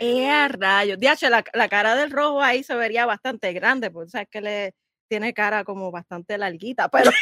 [0.00, 0.96] ¡Eh, a rayo!
[0.96, 4.74] Diache, la, la cara del rojo ahí se vería bastante grande, porque sabes que le
[5.08, 7.12] tiene cara como bastante larguita, pero...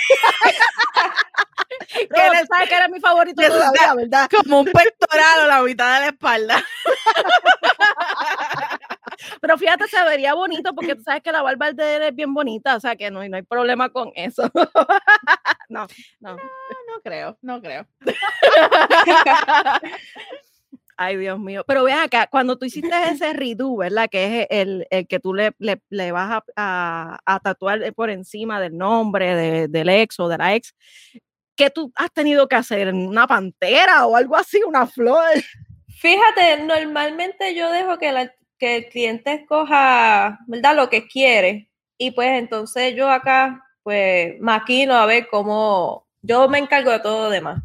[2.09, 4.28] que él sabe que era mi favorito todavía, ¿verdad?
[4.42, 6.64] Como un pectoral o la mitad de la espalda.
[9.40, 12.32] Pero fíjate, se vería bonito porque tú sabes que la barba de él es bien
[12.34, 14.42] bonita, o sea que no, no hay problema con eso.
[15.68, 15.86] no,
[16.20, 16.36] no.
[16.36, 17.86] No creo, no creo.
[20.96, 21.64] Ay, Dios mío.
[21.66, 24.09] Pero vean acá, cuando tú hiciste ese redo, ¿verdad?
[24.11, 28.11] Que es el, el que tú le, le, le vas a, a- a tatuar por
[28.11, 30.74] encima del nombre de- del ex o de la ex,
[31.57, 32.92] ¿qué tú has tenido que hacer?
[32.92, 34.62] ¿Una pantera o algo así?
[34.62, 35.32] ¿Una flor?
[36.00, 40.76] Fíjate, normalmente yo dejo que, que el cliente escoja, ¿verdad?
[40.76, 41.70] Lo que quiere.
[41.98, 47.24] Y pues entonces yo acá, pues maquino a ver cómo, yo me encargo de todo
[47.24, 47.62] lo demás.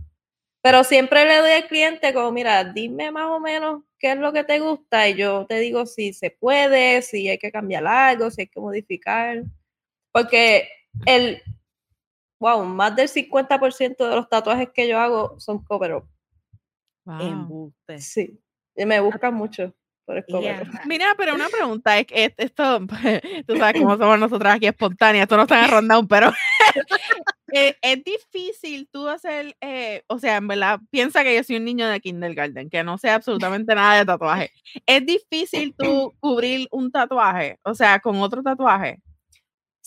[0.61, 4.33] Pero siempre le doy al cliente como, mira, dime más o menos qué es lo
[4.33, 8.29] que te gusta y yo te digo si se puede, si hay que cambiar algo,
[8.29, 9.43] si hay que modificar.
[10.11, 10.69] Porque
[11.05, 11.41] el,
[12.39, 16.07] wow, más del 50% de los tatuajes que yo hago son cover up.
[17.05, 17.73] Wow.
[17.99, 18.39] Sí,
[18.75, 19.73] y me buscan mucho
[20.05, 20.67] por el cover up.
[20.71, 20.81] Yeah.
[20.85, 22.79] Mira, pero una pregunta, es que es- esto,
[23.47, 26.31] tú sabes cómo somos nosotras aquí espontáneas, esto no está en rundown, pero
[27.53, 31.65] eh, es difícil tú hacer, eh, o sea, en verdad, piensa que yo soy un
[31.65, 34.51] niño de kindergarten, que no sé absolutamente nada de tatuaje.
[34.85, 38.99] Es difícil tú cubrir un tatuaje, o sea, con otro tatuaje.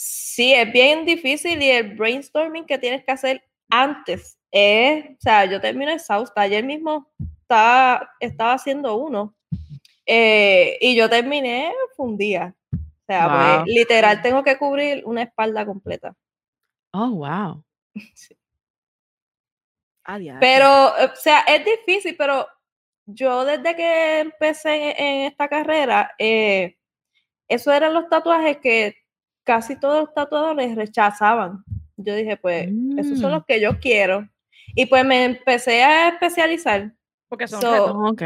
[0.02, 5.44] Sí, es bien difícil y el brainstorming que tienes que hacer antes es, o sea,
[5.44, 6.40] yo termino exhausta.
[6.40, 9.34] Ayer mismo estaba, estaba haciendo uno
[10.06, 12.54] eh, y yo terminé fundida.
[12.72, 16.16] O sea, pues, literal tengo que cubrir una espalda completa.
[16.92, 17.62] Oh, wow.
[20.02, 20.18] Ah.
[20.40, 22.48] Pero, o sea, es difícil, pero
[23.06, 26.78] yo desde que empecé en, en esta carrera, eh,
[27.46, 28.96] esos eran los tatuajes que
[29.44, 31.64] casi todos los tatuadores rechazaban.
[31.96, 33.34] Yo dije, pues, esos son Mm.
[33.34, 34.28] los que yo quiero.
[34.74, 36.92] Y pues me empecé a especializar.
[37.28, 37.96] Porque son so- retos.
[38.12, 38.22] Ok.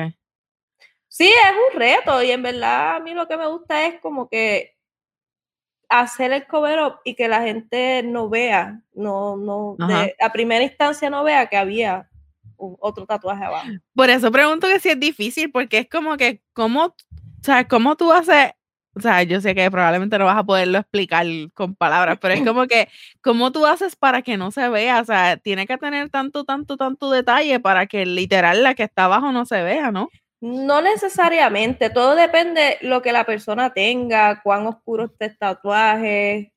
[1.09, 4.29] Sí, es un reto y en verdad a mí lo que me gusta es como
[4.29, 4.77] que
[5.89, 10.65] hacer el cover up y que la gente no vea, no, no, de, a primera
[10.65, 12.09] instancia no vea que había
[12.57, 13.69] un- otro tatuaje abajo.
[13.95, 16.95] Por eso pregunto que si es difícil, porque es como que, ¿cómo, o
[17.43, 18.53] sea, cómo tú haces?
[18.97, 22.41] O sea, yo sé que probablemente no vas a poderlo explicar con palabras, pero es
[22.47, 22.89] como que,
[23.23, 25.01] ¿cómo tú haces para que no se vea?
[25.01, 29.05] O sea, tiene que tener tanto, tanto, tanto detalle para que literal la que está
[29.07, 30.09] abajo no se vea, ¿no?
[30.41, 36.53] No necesariamente, todo depende lo que la persona tenga, cuán oscuro esté el tatuaje,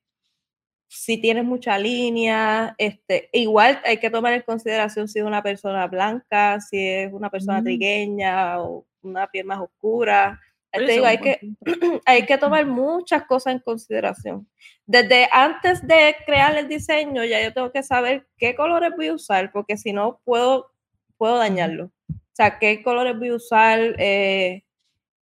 [0.90, 5.86] si tienes mucha línea, este, igual hay que tomar en consideración si es una persona
[5.86, 7.64] blanca, si es una persona Mm.
[7.64, 10.40] trigueña o una piel más oscura.
[10.72, 11.40] Te digo, hay que,
[12.06, 14.48] hay tomar muchas cosas en consideración.
[14.86, 19.14] Desde antes de crear el diseño, ya yo tengo que saber qué colores voy a
[19.14, 20.70] usar, porque si no puedo,
[21.16, 21.90] puedo dañarlo.
[22.10, 24.62] O sea, qué colores voy a usar, eh,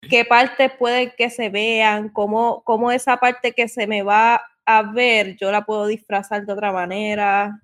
[0.09, 4.83] qué partes pueden que se vean, cómo, cómo esa parte que se me va a
[4.83, 7.61] ver, yo la puedo disfrazar de otra manera.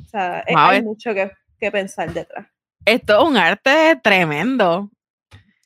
[0.00, 2.46] O sea, Wow, hay es- mucho que, que pensar detrás.
[2.84, 4.90] Esto es un arte tremendo.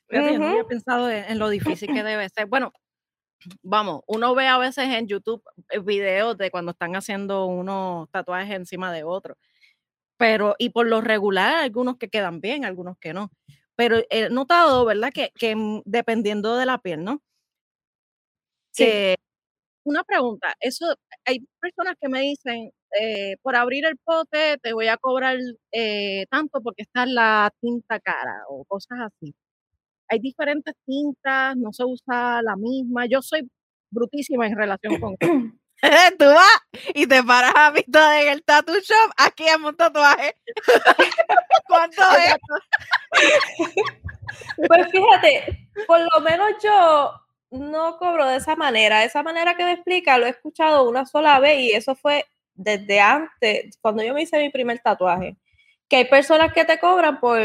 [0.09, 2.47] Fíjate, yo no había pensado en, en lo difícil que debe ser.
[2.47, 2.71] Bueno,
[3.63, 8.55] vamos, uno ve a veces en YouTube eh, videos de cuando están haciendo unos tatuajes
[8.55, 9.37] encima de otros.
[10.17, 13.31] Pero, y por lo regular, algunos que quedan bien, algunos que no.
[13.75, 15.11] Pero he notado, ¿verdad?
[15.13, 15.55] Que, que
[15.85, 17.21] dependiendo de la piel, ¿no?
[18.73, 18.83] Sí.
[18.85, 19.15] Que
[19.85, 20.85] una pregunta, eso,
[21.25, 25.37] hay personas que me dicen, eh, por abrir el pote te voy a cobrar
[25.71, 29.35] eh, tanto porque está la tinta cara o cosas así.
[30.09, 33.05] Hay diferentes tintas, no se usa la misma.
[33.05, 33.49] Yo soy
[33.89, 35.15] brutísima en relación con.
[36.17, 36.61] Tú vas
[36.95, 40.35] y te paras a mitad en el tattoo shop, aquí en un tatuaje.
[41.67, 42.35] ¿Cuánto es?
[44.67, 47.13] Pues fíjate, por lo menos yo
[47.51, 49.03] no cobro de esa manera.
[49.03, 52.99] Esa manera que me explica, lo he escuchado una sola vez y eso fue desde
[52.99, 55.37] antes, cuando yo me hice mi primer tatuaje.
[55.87, 57.39] Que hay personas que te cobran por,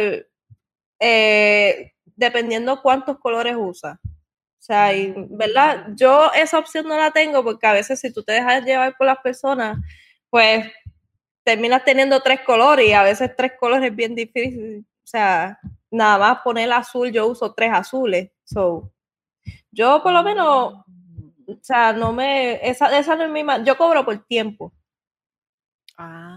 [0.98, 3.98] eh, dependiendo cuántos colores usas.
[4.04, 5.88] O sea, y, ¿verdad?
[5.96, 9.06] Yo esa opción no la tengo porque a veces si tú te dejas llevar por
[9.06, 9.78] las personas,
[10.30, 10.66] pues
[11.42, 14.86] terminas teniendo tres colores y a veces tres colores es bien difícil.
[15.02, 15.58] O sea,
[15.90, 18.30] nada más poner azul, yo uso tres azules.
[18.44, 18.92] So,
[19.72, 24.04] yo por lo menos, o sea, no me, esa, esa no es mi, yo cobro
[24.04, 24.72] por tiempo.
[25.98, 26.31] Ah.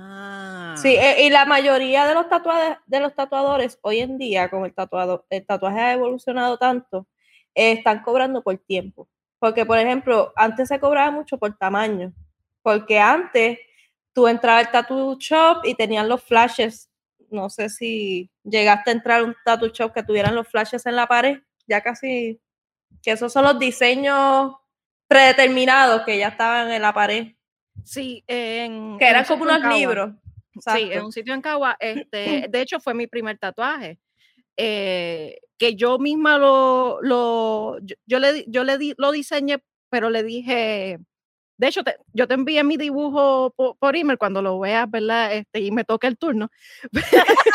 [0.86, 4.68] Sí, eh, y la mayoría de los tatuadores, de los tatuadores hoy en día, como
[4.68, 7.08] el tatuado, el tatuaje ha evolucionado tanto,
[7.56, 9.10] eh, están cobrando por tiempo.
[9.40, 12.14] Porque, por ejemplo, antes se cobraba mucho por tamaño.
[12.62, 13.58] Porque antes
[14.14, 16.92] tú entrabas al tattoo shop y tenían los flashes.
[17.32, 20.98] No sé si llegaste a entrar a un tattoo shop que tuvieran los flashes en
[20.98, 21.40] la pared.
[21.66, 22.40] Ya casi,
[23.02, 24.54] que esos son los diseños
[25.08, 27.30] predeterminados que ya estaban en la pared.
[27.84, 29.00] Sí, en.
[29.00, 30.16] Que eran como unos Cagua.
[30.56, 30.64] Libros.
[30.76, 31.06] Sí, en Exacto.
[31.06, 31.78] un sitio en Cagua.
[31.80, 34.00] Este, de hecho, fue mi primer tatuaje.
[34.58, 40.10] eh, que yo misma lo, lo yo, yo le, yo le di, lo diseñé, pero
[40.10, 41.00] le dije,
[41.58, 45.32] de hecho, te- yo te envié mi dibujo por, por email cuando lo veas, ¿verdad?
[45.34, 46.50] Este, y me toca el turno.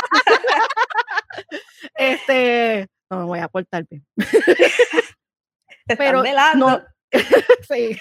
[1.95, 4.05] este, no me voy a portar bien.
[5.87, 6.71] Te Pero están velando.
[6.71, 6.83] no,
[7.69, 7.99] sí.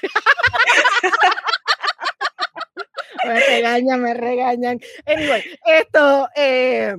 [3.26, 4.80] Me regañan, me regañan.
[5.06, 6.96] Anyway, esto, eh,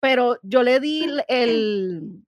[0.00, 2.24] pero yo le di el-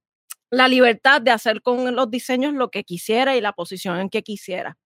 [0.51, 4.23] la libertad de hacer con los diseños lo que quisiera y la posición en que
[4.23, 4.77] quisiera.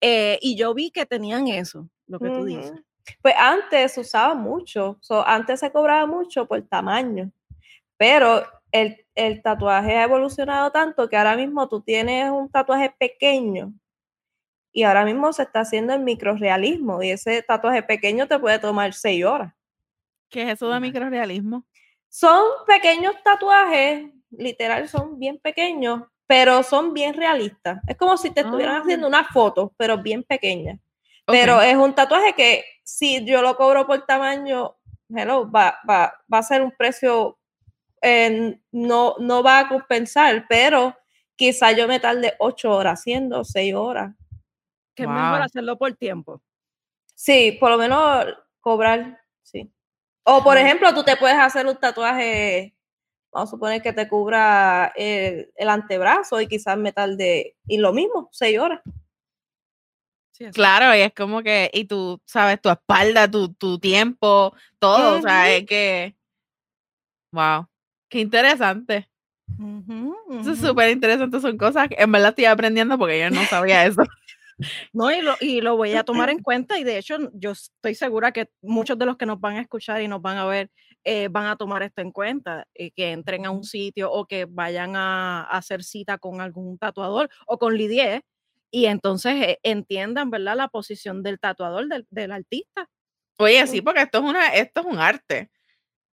[0.00, 2.72] Eh, y yo vi que tenían eso, lo que tú dices.
[3.20, 7.30] Pues antes se usaba mucho, so, antes se cobraba mucho por tamaño,
[7.96, 13.72] pero el, el, tatuaje ha evolucionado tanto que ahora mismo tú tienes un tatuaje pequeño
[14.74, 18.92] y ahora mismo se está haciendo el microrealismo y ese tatuaje pequeño te puede tomar
[18.92, 19.54] seis horas.
[20.28, 21.64] ¿Qué es eso de microrealismo?
[22.08, 27.80] Son pequeños tatuajes, literal, son bien pequeños, pero son bien realistas.
[27.86, 29.10] Es como si te estuvieran haciendo ah.
[29.10, 30.80] una foto, pero bien pequeña.
[31.24, 34.74] Pero es un tatuaje que si yo lo cobro por tamaño,
[35.08, 37.38] hello, va, va, va a ser un precio,
[38.02, 40.96] eh, no, no va a compensar, pero
[41.36, 44.12] quizá yo me tarde ocho horas haciendo, seis horas.
[44.94, 46.40] Que es mejor hacerlo por tiempo.
[47.14, 48.26] Sí, por lo menos
[48.60, 49.70] cobrar, sí.
[50.24, 52.74] O por ejemplo, tú te puedes hacer un tatuaje,
[53.32, 57.92] vamos a suponer que te cubra el, el antebrazo y quizás me tarde, y lo
[57.92, 58.80] mismo, seis horas
[60.52, 65.22] claro, y es como que, y tú sabes, tu espalda, tu, tu tiempo, todo, o
[65.22, 66.16] sea, es que,
[67.32, 67.66] wow,
[68.08, 69.08] qué interesante.
[70.40, 73.84] Eso es súper interesante, son cosas que en verdad estoy aprendiendo porque yo no sabía
[73.86, 74.02] eso.
[74.92, 77.94] No, y lo, y lo voy a tomar en cuenta y de hecho yo estoy
[77.94, 80.70] segura que muchos de los que nos van a escuchar y nos van a ver
[81.04, 84.46] eh, van a tomar esto en cuenta, eh, que entren a un sitio o que
[84.48, 88.22] vayan a, a, hacer cita con algún tatuador o con Lidier
[88.74, 90.56] y entonces eh, entiendan, ¿verdad?
[90.56, 92.88] La posición del tatuador, del, artista.
[93.38, 95.48] Oye, sí, porque esto es, una, esto es un arte.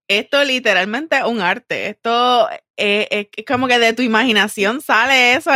[0.08, 1.88] Esto literalmente es un arte.
[1.88, 5.50] Esto eh, es como que de tu imaginación sale eso.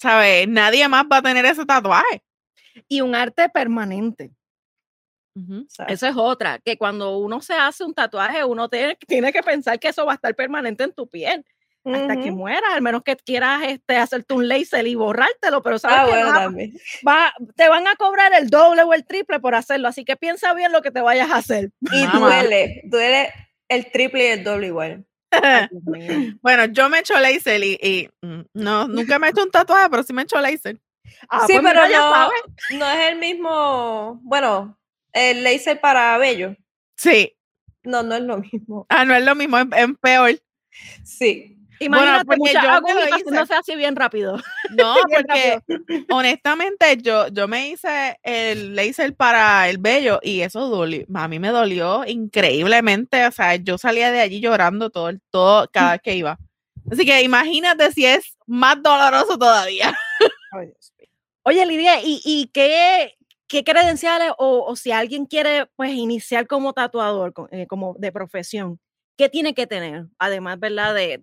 [0.00, 0.48] ¿Sabes?
[0.48, 2.22] Nadie más va a tener ese tatuaje.
[2.88, 4.32] Y un arte permanente.
[5.88, 9.78] Eso es otra, que cuando uno se hace un tatuaje, uno tiene, tiene que pensar
[9.78, 11.44] que eso va a estar permanente en tu piel
[11.84, 16.14] hasta que mueras, al menos que quieras este, hacerte un laser y borrártelo, pero sabes
[16.14, 16.72] ah, que
[17.06, 20.52] va, te van a cobrar el doble o el triple por hacerlo, así que piensa
[20.52, 21.70] bien lo que te vayas a hacer.
[21.90, 23.32] Y duele, duele
[23.68, 25.06] el triple y el doble igual.
[26.42, 29.88] bueno, yo me he hecho laser y, mm, no, nunca me he hecho un tatuaje,
[29.90, 30.80] pero sí me he hecho laser.
[31.28, 32.30] Ah, sí, pues pero no,
[32.78, 34.78] no es el mismo, bueno,
[35.12, 36.56] el laser para bello.
[36.96, 37.36] Sí.
[37.82, 38.86] No, no es lo mismo.
[38.88, 39.68] Ah, no es lo mismo, es
[40.00, 40.40] peor.
[41.04, 41.59] Sí.
[41.82, 42.62] Imagínate, bueno, muchas
[43.24, 44.36] yo no se hace bien rápido.
[44.70, 45.60] No, porque
[46.10, 51.38] honestamente yo, yo me hice el laser para el vello y eso dolió, a mí
[51.38, 56.14] me dolió increíblemente, o sea, yo salía de allí llorando todo, todo cada vez que
[56.14, 56.38] iba.
[56.90, 59.96] Así que imagínate si es más doloroso todavía.
[61.42, 63.16] Oye, Lidia, ¿y, y qué,
[63.48, 68.78] qué credenciales o, o, si alguien quiere pues iniciar como tatuador, eh, como de profesión,
[69.20, 70.06] ¿qué tiene que tener?
[70.18, 70.94] Además, ¿verdad?
[70.94, 71.20] De,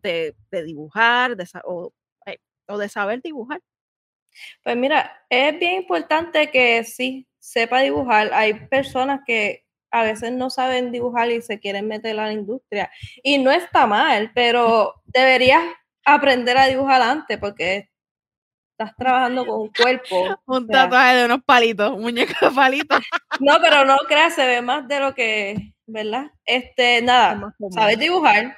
[0.52, 1.92] de, dibujar de, o,
[2.28, 2.38] eh,
[2.68, 3.60] o, de saber dibujar.
[4.64, 8.32] Pues mira, es bien importante que sí sepa dibujar.
[8.36, 12.92] Hay personas que a veces no saben dibujar y se quieren meter a la industria.
[13.24, 15.64] Y no está mal, pero deberías
[16.06, 17.90] aprender a dibujar antes porque
[18.78, 20.40] estás trabajando con un cuerpo.
[20.46, 23.00] Un tatuaje de unos palitos, un muñeco de palitos.
[23.40, 26.32] No, pero no creas, se ve más de lo que ¿verdad?
[26.46, 28.56] Este, nada, sabes dibujar.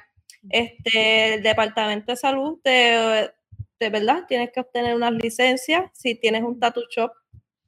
[0.48, 3.30] Este, el Departamento de Salud de,
[3.78, 5.90] verdad tienes que obtener unas licencias.
[5.94, 7.12] Si tienes un tattoo shop,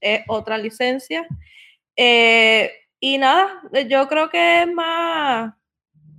[0.00, 1.26] es otra licencia.
[1.96, 5.54] Eh, y nada, yo creo que es más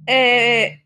[0.07, 0.83] eh,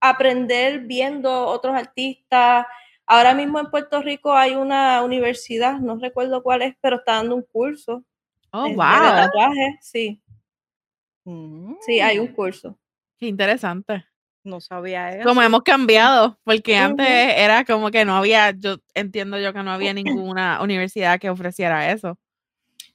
[0.00, 2.66] aprender viendo otros artistas.
[3.06, 7.36] Ahora mismo en Puerto Rico hay una universidad, no recuerdo cuál es, pero está dando
[7.36, 8.04] un curso.
[8.52, 10.21] Oh, de tatuaje, sí.
[11.24, 12.34] Sí, hay un mm.
[12.34, 12.78] curso.
[13.18, 14.04] Qué interesante.
[14.44, 15.28] No sabía eso.
[15.28, 19.70] Como hemos cambiado, porque antes era como que no había, yo entiendo yo que no
[19.70, 19.94] había
[20.34, 22.18] ninguna universidad que ofreciera eso.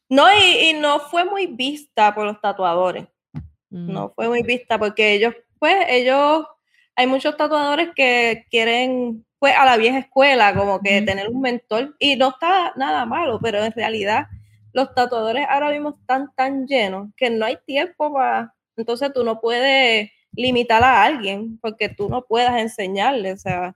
[0.09, 3.07] No, y, no fue muy vista por los tatuadores.
[3.69, 6.45] No fue muy vista porque ellos, pues, ellos,
[6.95, 11.93] hay muchos tatuadores que quieren, pues, a la vieja escuela, como que tener un mentor,
[11.99, 14.28] y no está nada malo, pero en realidad
[14.78, 19.41] los tatuadores ahora mismo están tan llenos que no hay tiempo para, entonces tú no
[19.41, 23.75] puedes limitar a alguien porque tú no puedas enseñarle, o sea,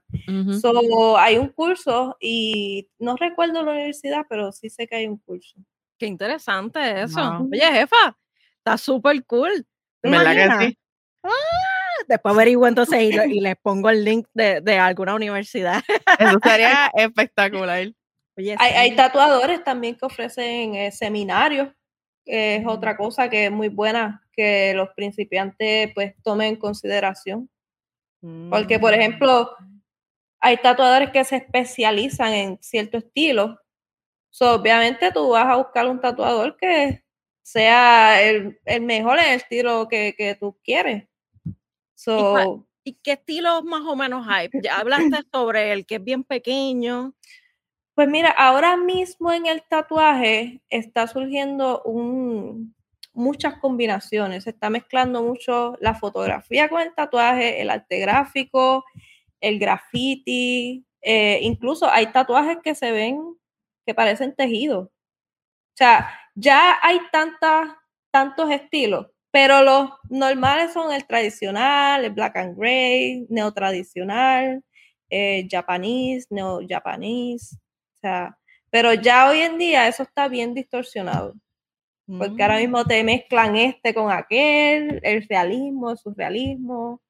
[1.18, 5.58] hay un curso y no recuerdo la universidad, pero sí sé que hay un curso.
[5.98, 7.48] Qué interesante eso.
[7.50, 8.16] Oye, jefa,
[8.58, 9.66] está súper cool.
[10.04, 10.78] ¿Verdad que sí?
[11.24, 15.82] Ah, después averiguo entonces y, les pongo el link de, de alguna universidad.
[16.16, 17.92] Eso sería espectacular
[18.58, 21.68] hay, tatuadores también que ofrecen eh, seminarios,
[22.24, 27.48] que es otra cosa que es muy buena que los principiantes pues tomen en consideración.
[28.50, 29.00] Porque, por mm.
[29.00, 29.50] ejemplo,
[30.40, 33.58] hay tatuadores que se especializan en cierto estilo.
[34.40, 37.02] obviamente tú vas a buscar un tatuador que
[37.42, 41.08] sea el, mejor en el estilo que, que tú quieres.
[41.94, 44.48] So, ¿Y qué estilos más o menos hay?
[44.62, 47.14] Ya hablaste sobre el que es bien pequeño.
[47.94, 52.74] Pues mira, ahora mismo en el tatuaje está surgiendo un,
[53.12, 54.44] muchas combinaciones.
[54.44, 58.84] Se está mezclando mucho la fotografía con el tatuaje, el arte gráfico,
[59.40, 60.86] el graffiti.
[61.02, 63.36] Eh, incluso hay tatuajes que se ven
[63.86, 64.86] que parecen tejidos.
[64.88, 64.90] O
[65.76, 67.74] sea, ya hay tantas,
[68.10, 74.62] tantos estilos pero los normales son el tradicional, el black and gray, neotradicional,
[75.10, 77.58] eh, japonés, neo-japonés.
[78.02, 78.36] Sea,
[78.68, 81.34] pero ya hoy en día eso está bien distorsionado.
[82.06, 87.00] Porque ahora mismo te mezclan este con aquel, el realismo, el surrealismo.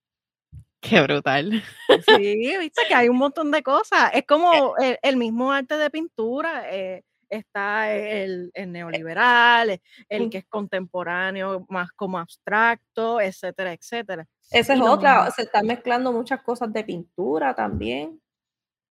[0.80, 1.62] Qué brutal.
[2.06, 4.10] Sí, viste que hay un montón de cosas.
[4.12, 6.70] Es como el, mismo arte de pintura.
[6.70, 14.28] Eh, está el, el, neoliberal, el que es contemporáneo, más como abstracto, etcétera, etcétera.
[14.50, 18.20] Esa es otra, se están mezclando muchas cosas de pintura también.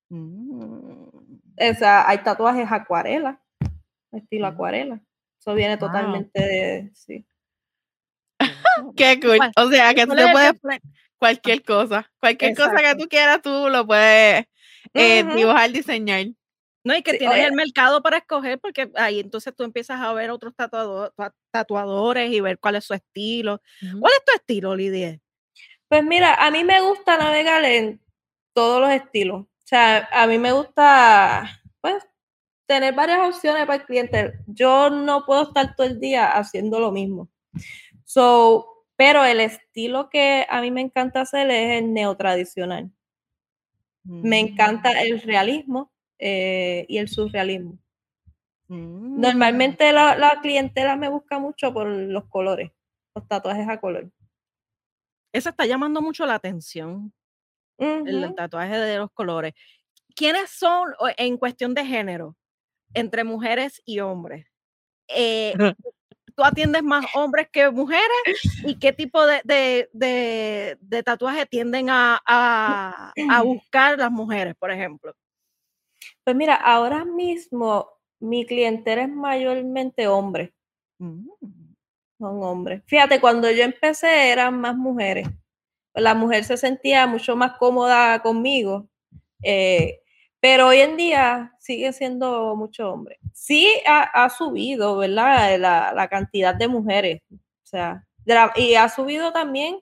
[0.10, 1.41] Mm.
[1.58, 3.42] Hay tatuajes acuarela,
[4.12, 4.54] estilo mm.
[4.54, 5.02] acuarela.
[5.40, 7.26] Eso viene totalmente de, sí.
[8.96, 9.40] Qué cool.
[9.56, 10.82] O sea, que tú te puedes poner
[11.18, 14.46] cualquier cosa, cualquier cosa que tú quieras, tú lo puedes
[14.94, 16.28] eh, dibujar, diseñar.
[16.84, 20.32] No, y que tienes el mercado para escoger, porque ahí entonces tú empiezas a ver
[20.32, 20.54] otros
[21.52, 23.62] tatuadores y ver cuál es su estilo.
[23.80, 25.20] ¿Cuál es tu estilo, Lidia?
[25.88, 28.02] Pues mira, a mí me gusta navegar en
[28.54, 29.46] todos los estilos.
[29.72, 32.06] O sea, a mí me gusta, pues,
[32.66, 34.34] tener varias opciones para el cliente.
[34.46, 37.30] Yo no puedo estar todo el día haciendo lo mismo.
[38.04, 42.92] So, pero el estilo que a mí me encanta hacer es el neotradicional.
[44.04, 44.98] Me encanta mm.
[44.98, 47.80] el realismo eh, y el surrealismo.
[48.68, 49.22] Mm.
[49.22, 52.72] Normalmente la, clientela me busca mucho por los colores,
[53.16, 54.12] los tatuajes a color.
[55.32, 57.14] Eso está llamando mucho la atención,
[57.82, 59.54] el, tatuaje de los colores.
[60.16, 62.36] ¿Quiénes son en cuestión de género
[62.94, 64.46] entre mujeres y hombres?
[65.08, 65.54] Eh,
[66.36, 68.06] ¿Tú atiendes más hombres que mujeres?
[68.66, 69.42] ¿Y qué tipo de,
[69.92, 73.14] de, tatuaje tienden a, a
[73.44, 75.14] buscar las mujeres, por ejemplo?
[76.24, 80.54] Pues mira, ahora mismo mi clientela es mayormente hombre.
[81.00, 81.28] Mm.
[82.20, 82.84] Son hombres.
[82.86, 85.28] Fíjate, cuando yo empecé eran más mujeres.
[85.94, 88.88] La mujer se sentía mucho más cómoda conmigo.
[89.44, 90.02] Eh,
[90.40, 93.20] pero hoy en día sigue siendo mucho hombre.
[93.34, 95.60] Sí ha, subido, ¿verdad?
[95.60, 97.22] La, cantidad de mujeres.
[97.32, 98.06] O sea,
[98.56, 99.80] y ha subido también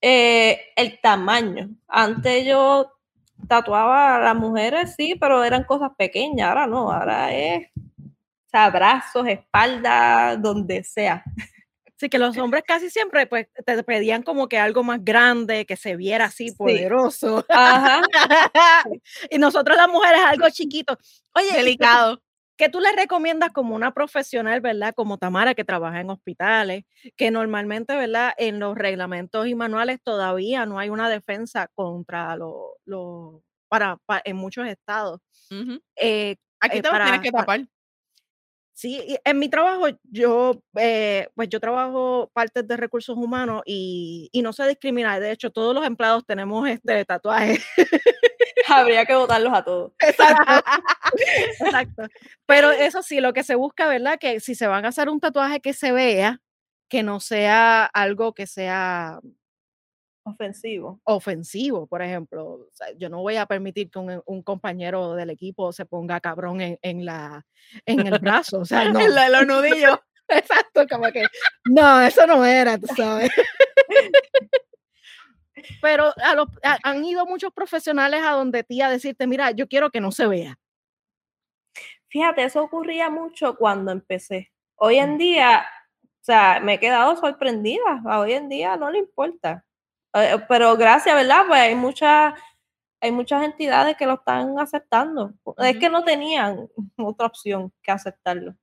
[0.00, 1.70] eh, el tamaño.
[1.88, 2.92] Antes yo
[3.48, 7.68] tatuaba a las mujeres, sí, pero eran cosas pequeñas, ahora no, ahora es
[8.54, 11.24] o brazos, espalda, donde sea.
[11.96, 15.76] Sí, que los hombres casi siempre pues te pedían como que algo más grande, que
[15.76, 17.44] se viera así poderoso.
[17.48, 18.02] Ajá.
[19.30, 20.98] y nosotros las mujeres algo chiquito.
[21.34, 22.20] Oye, delicado.
[22.56, 24.94] ¿Qué tú le recomiendas como una profesional, verdad?
[24.94, 26.84] Como Tamara, que trabaja en hospitales,
[27.16, 28.32] que normalmente, ¿verdad?
[28.38, 34.68] En los reglamentos y manuales todavía no hay una defensa contra los, para, en muchos
[34.68, 35.20] estados.
[35.96, 37.66] Eh, Aquí eh, te tienes que tapar.
[38.76, 44.42] Sí, en mi trabajo yo, eh, pues yo trabajo partes de recursos humanos y, y,
[44.42, 45.20] no se discrimina.
[45.20, 47.60] De hecho, todos los empleados tenemos este tatuaje.
[48.68, 49.92] Habría que votarlos a todos.
[50.00, 50.70] Exacto.
[51.60, 52.02] Exacto.
[52.46, 54.18] Pero eso sí, lo que se busca, ¿verdad?
[54.18, 56.40] Que si se van a hacer un tatuaje que se vea,
[56.88, 59.20] que no sea algo que sea
[60.24, 61.00] ofensivo.
[61.04, 62.68] Ofensivo, por ejemplo.
[62.96, 67.46] yo no voy a permitir que un, compañero del equipo se ponga cabrón en, la,
[67.86, 68.60] en el brazo.
[68.60, 69.00] O sea, no.
[69.00, 69.98] en los nudillos.
[70.28, 71.24] Exacto, como que
[71.66, 73.30] no, eso no era, tú sabes.
[75.82, 79.90] Pero a los, han ido muchos profesionales a donde ti a decirte, mira, yo quiero
[79.90, 80.58] que no se vea.
[82.08, 84.52] Fíjate, eso ocurría mucho cuando empecé.
[84.76, 85.18] Hoy en mm.
[85.18, 85.66] día,
[86.02, 88.02] o sea, me he quedado sorprendida.
[88.06, 89.64] Hoy en día no le importa.
[90.14, 91.44] Eh, pero gracias, ¿verdad?
[91.48, 92.34] Pues hay muchas,
[93.00, 95.32] hay muchas entidades que lo están aceptando.
[95.58, 98.54] Es que no tenían otra opción que aceptarlo.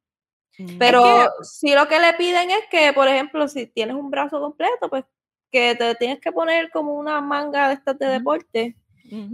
[0.58, 0.78] Mm.
[0.78, 1.04] Pero
[1.44, 5.06] si lo que le piden es que, por ejemplo, si tienes un brazo completo, pues
[5.52, 8.78] que te tienes que poner como una manga de estas de deporte.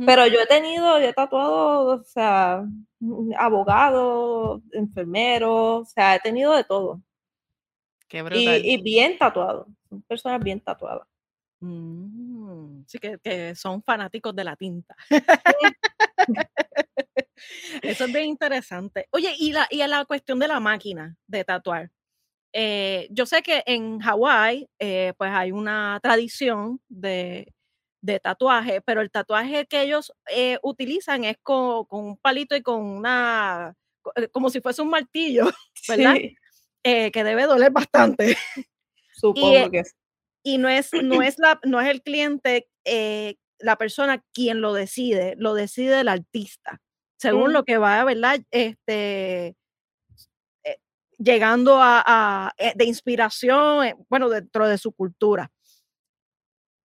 [0.07, 2.65] Pero yo he tenido, yo he tatuado, o sea,
[3.37, 6.99] abogado, enfermero, o sea, he tenido de todo.
[8.07, 8.65] Qué brutal.
[8.65, 11.07] Y, bien tatuado, son personas bien tatuadas.
[11.59, 14.95] Mm, sí, que, son fanáticos de la tinta.
[17.81, 19.07] Eso es bien interesante.
[19.11, 21.91] Oye, y la, y la cuestión de la máquina de tatuar.
[22.53, 27.53] eh, yo sé que en Hawái, eh, pues hay una tradición de,
[28.01, 32.61] de tatuaje, pero el tatuaje que ellos eh, utilizan es con, con, un palito y
[32.61, 33.75] con una,
[34.31, 35.49] como si fuese un martillo,
[35.87, 36.15] ¿verdad?
[36.83, 38.37] que debe doler bastante.
[39.13, 39.83] Supongo que
[40.47, 42.69] Y no es, no es, la, no es el cliente,
[43.59, 46.81] la persona quien lo decide, lo decide el artista,
[47.17, 48.39] según lo que va, ¿verdad?
[48.51, 49.57] Este,
[51.17, 55.51] llegando a, eh, de inspiración, eh, bueno, dentro de su cultura.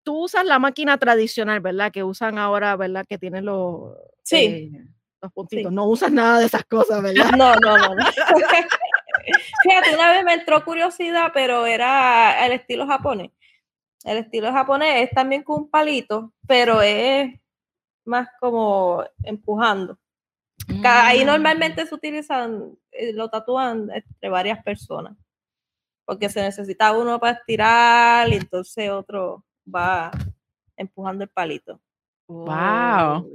[0.04, 1.92] Tú usas la máquina tradicional, ¿verdad?
[1.92, 3.04] Que usan ahora, ¿verdad?
[3.08, 4.36] Que tienen los, sí.
[4.36, 4.70] Eh,
[5.20, 5.72] los puntitos.
[5.72, 7.30] No usas nada de esas cosas, ¿verdad?
[7.38, 7.94] No, no, no.
[7.94, 8.04] no.
[9.62, 13.30] Fíjate, una vez me entró curiosidad, pero era el estilo japonés.
[14.05, 17.32] El estilo japonés es también con un palito, pero es
[18.05, 19.98] más como empujando.
[20.84, 21.26] Ahí mm.
[21.26, 25.16] normalmente se utilizan, eh, lo tatúan entre varias personas,
[26.05, 30.11] porque se necesita uno para estirar y entonces otro va
[30.76, 31.80] empujando el palito.
[32.28, 33.28] ¡Wow!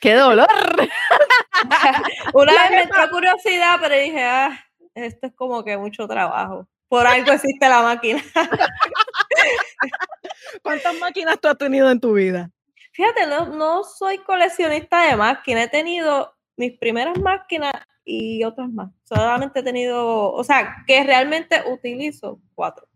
[0.00, 0.46] ¡Qué dolor!
[2.34, 4.58] Una vez me entró curiosidad, pero dije, ah,
[4.94, 6.68] esto es como que mucho trabajo.
[6.94, 8.22] Por algo existe la máquina.
[10.62, 12.52] ¿Cuántas máquinas tú has tenido en tu vida?
[12.92, 15.64] Fíjate, no, no soy coleccionista de máquinas.
[15.64, 17.72] He tenido mis primeras máquinas
[18.04, 18.92] y otras más.
[19.02, 22.86] Solamente he tenido, o sea, que realmente utilizo cuatro.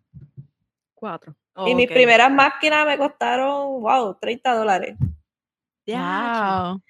[0.94, 1.34] Cuatro.
[1.66, 4.96] y mis primeras máquinas me costaron, wow, 30 dólares.
[5.88, 6.80] Wow.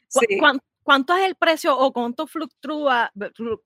[0.83, 3.11] ¿Cuánto es el precio o cuánto fluctúa,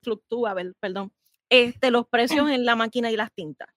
[0.01, 1.11] fluctúa, perdón,
[1.53, 3.69] este, los precios en la máquina y las tintas?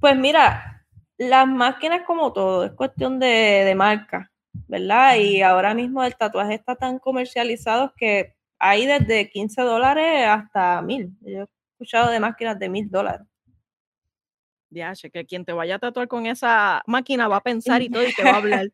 [0.00, 0.84] Pues mira,
[1.18, 3.26] las máquinas como todo, es cuestión de,
[3.64, 4.32] de marca.
[4.68, 5.16] ¿verdad?
[5.16, 11.10] Y ahora mismo el tatuaje está tan comercializado que hay desde 15 dólares hasta 1000.
[11.20, 13.26] Yo he escuchado de máquinas de 1000 dólares.
[14.70, 18.02] Ya, que quien te vaya a tatuar con esa máquina va a pensar y todo
[18.06, 18.70] y te va a hablar.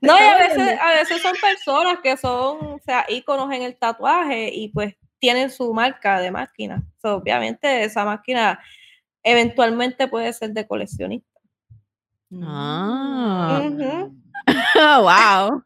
[0.00, 3.76] no, y a veces, a veces son personas que son, o sea, íconos en el
[3.76, 6.82] tatuaje y pues tienen su marca de máquina.
[7.04, 8.58] obviamente esa máquina
[9.22, 11.40] eventualmente puede ser de coleccionista.
[12.42, 13.70] Ah.
[14.98, 15.62] wow.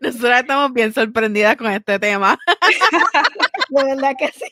[0.00, 2.38] Nosotras estamos bien sorprendidas con este tema.
[3.68, 4.46] De verdad que sí.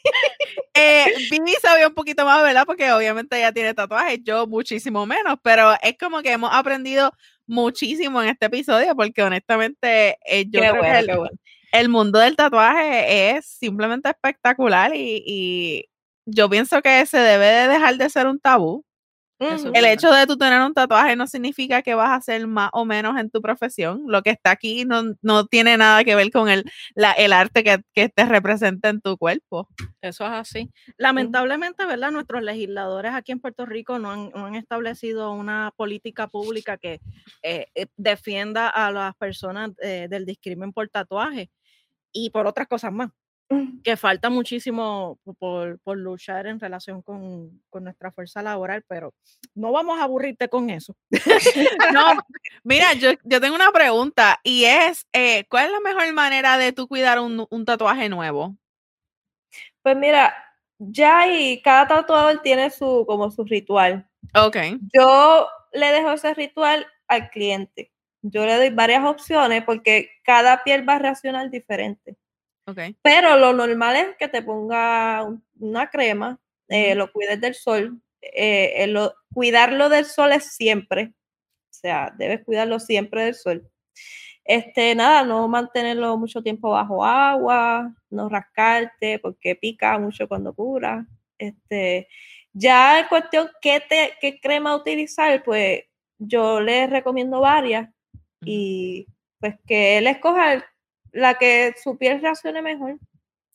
[0.75, 1.15] Eh,
[1.63, 2.65] sabía un poquito más, ¿verdad?
[2.67, 7.11] Porque obviamente ella tiene tatuajes, yo muchísimo menos, pero es como que hemos aprendido
[7.47, 11.07] muchísimo en este episodio porque honestamente eh, yo creo que el,
[11.89, 15.85] mundo del tatuaje es simplemente espectacular y, y
[16.27, 18.85] yo pienso que se debe de dejar de ser un tabú
[19.39, 22.85] el hecho de tú tener un tatuaje no significa que vas a ser más o
[22.85, 24.05] menos en tu profesión.
[24.07, 26.65] Lo que está aquí no, tiene nada que ver con el,
[27.17, 29.69] el arte que, te representa en tu cuerpo.
[30.01, 30.71] Eso es así.
[30.97, 32.11] Lamentablemente, ¿verdad?
[32.11, 37.01] Nuestros legisladores aquí en Puerto Rico no han, establecido una política pública que
[37.43, 41.51] eh, eh, defienda a las personas eh, del discrimen por tatuaje
[42.15, 43.11] y por otras cosas más
[43.83, 49.13] que falta muchísimo por, por luchar en relación con, con, nuestra fuerza laboral, pero
[49.55, 50.97] no vamos a aburrirte con eso.
[51.93, 52.15] no,
[52.63, 56.73] mira, yo, yo, tengo una pregunta y es, eh, ¿cuál es la mejor manera de
[56.73, 58.57] tú cuidar un, un tatuaje nuevo?
[59.83, 60.35] Pues mira,
[60.79, 64.09] ya y cada tatuador tiene su, como su ritual.
[64.35, 64.57] Ok.
[64.95, 67.94] Yo le dejo ese ritual al cliente.
[68.27, 72.17] Yo le doy varias opciones porque cada piel va a reaccionar diferente.
[73.03, 78.01] Pero lo normal es que te ponga una crema, eh, lo cuides del sol.
[78.23, 78.91] Eh,
[79.31, 81.13] cuidarlo del sol es siempre.
[81.71, 83.71] O sea, debes cuidarlo siempre del sol.
[84.43, 91.07] Este, nada, no mantenerlo mucho tiempo bajo agua, no rascarte porque pica mucho cuando cura.
[91.37, 92.09] Este,
[92.55, 95.83] ya en cuestión qué, te, qué crema utilizar, pues
[96.17, 97.91] yo les recomiendo varias
[98.45, 99.07] y
[99.39, 100.65] pues que él escoja
[101.13, 102.99] la que su piel reaccione mejor.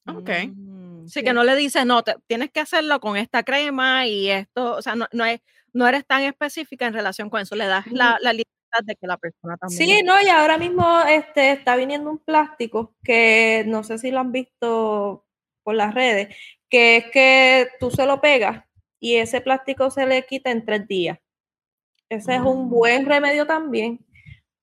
[0.08, 0.30] Ok.
[0.48, 4.78] Mm, sí, que no le dices, no, tienes que hacerlo con esta crema y esto,
[4.78, 5.42] o sea, no, no, es,
[5.74, 9.08] no eres tan específica en relación con eso, le das la, la libertad de que
[9.08, 9.98] la persona también.
[9.98, 14.20] Sí, no, y ahora mismo este, está viniendo un plástico que no sé si lo
[14.20, 15.26] han visto
[15.64, 16.36] por las redes,
[16.70, 18.64] que es que tú se lo pegas
[19.00, 21.20] y ese plástico se le quita en tres días.
[22.10, 22.70] Ese es un mm.
[22.70, 24.04] buen remedio también,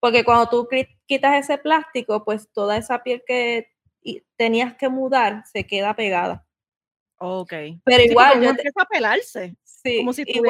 [0.01, 0.68] porque cuando tú
[1.07, 3.68] quitas ese plástico, pues toda esa piel que
[4.36, 6.44] tenías que mudar se queda pegada.
[7.18, 7.53] Ok.
[7.84, 8.42] Pero igual.
[8.42, 9.57] yo empieza a pelarse.
[9.64, 9.99] Sí.
[9.99, 10.40] Como si tú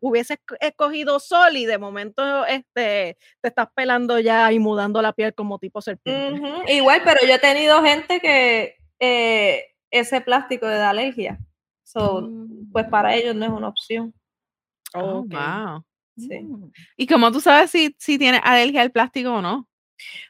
[0.00, 5.34] hubieses, escogido sol y de momento este, te estás pelando ya y mudando la piel
[5.34, 6.40] como tipo serpiente.
[6.72, 11.38] Igual, pero yo he tenido gente que eh, ese plástico le da alergia.
[11.84, 12.72] So, Mm.
[12.72, 14.12] pues para ellos no es una opción.
[14.94, 15.32] Oh, Ok.
[15.32, 15.84] wow.
[16.18, 16.40] Sí.
[16.40, 16.70] Mm.
[16.96, 19.68] ¿Y cómo tú sabes si, si tienes alergia al plástico o no?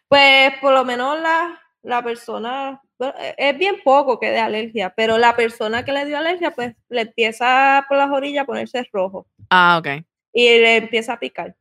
[0.09, 4.93] Pues por lo menos la, la persona, bueno, e- es bien poco que dé alergia,
[4.97, 8.89] pero la persona que le dio alergia, pues le empieza por las orillas a ponerse
[8.93, 10.05] rojo Ah, ok.
[10.33, 11.55] y le empieza a picar.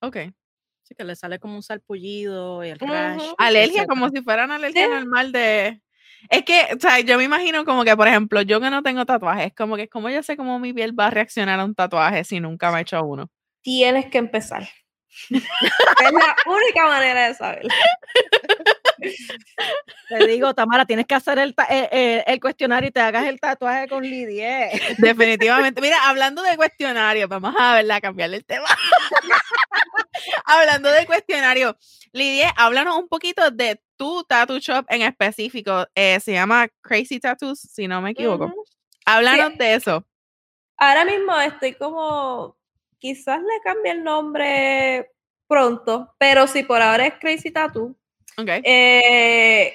[0.00, 0.16] Ok.
[0.82, 3.22] Sí, que le sale como un salpullido y el rash.
[3.38, 3.86] Alergia, etcétera.
[3.86, 4.90] como si fuera una alergia Sí.
[4.92, 5.80] normal de.
[6.28, 9.06] Es que, o sea, yo me imagino como que, por ejemplo, yo que no tengo
[9.06, 12.24] tatuajes, como que, como yo sé cómo mi piel va a reaccionar a un tatuaje
[12.24, 13.30] si nunca me he hecho uno?
[13.62, 14.68] Tienes que empezar.
[15.30, 17.66] es la única manera de saber.
[20.08, 23.40] Te digo, Tamara, tienes que hacer el, eh, eh, el cuestionario y te hagas el
[23.40, 24.70] tatuaje con Lidia.
[24.98, 25.80] Definitivamente.
[25.80, 28.66] Mira, hablando de cuestionario, vamos a verla, cambiarle el tema.
[30.44, 31.76] hablando de cuestionario,
[32.12, 35.86] Lidia, háblanos un poquito de tu tattoo shop en específico.
[35.94, 38.46] Eh, se llama Crazy Tattoos, si no me equivoco.
[38.46, 38.64] Ujú.
[39.06, 40.04] Háblanos de eso.
[40.76, 42.56] Ahora mismo estoy como,
[43.00, 45.10] quizás le cambie el nombre
[45.48, 47.96] pronto, pero si por ahora es Crazy Tattoo,
[48.36, 48.48] Ok.
[48.64, 49.74] Eh,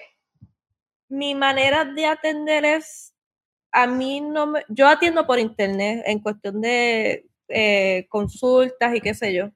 [1.10, 3.14] mi manera de atender es,
[3.72, 9.14] a mí no me, yo atiendo por internet en cuestión de eh, consultas y qué
[9.14, 9.52] sé yo,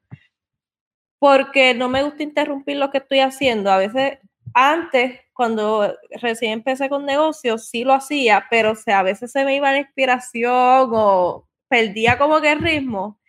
[1.19, 3.71] porque no me gusta interrumpir lo que estoy haciendo.
[3.71, 4.19] A veces,
[4.53, 9.43] antes, cuando recién empecé con negocios, sí lo hacía, pero o sea, a veces se
[9.43, 13.19] me iba la inspiración o perdía como que el ritmo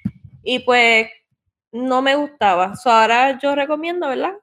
[0.42, 1.08] y pues
[1.72, 2.76] no me gustaba.
[2.76, 4.34] So, ahora yo recomiendo, ¿verdad?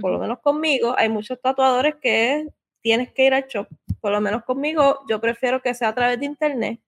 [0.00, 2.46] por lo menos conmigo, hay muchos tatuadores que
[2.82, 3.66] tienes que ir al shop.
[4.00, 6.80] Por lo menos conmigo, yo prefiero que sea a través de internet,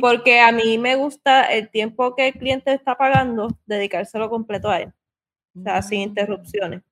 [0.00, 4.80] porque a mí me gusta el tiempo que el cliente está pagando, dedicárselo completo a
[4.80, 4.92] él,
[5.58, 6.82] o sea, sin interrupciones.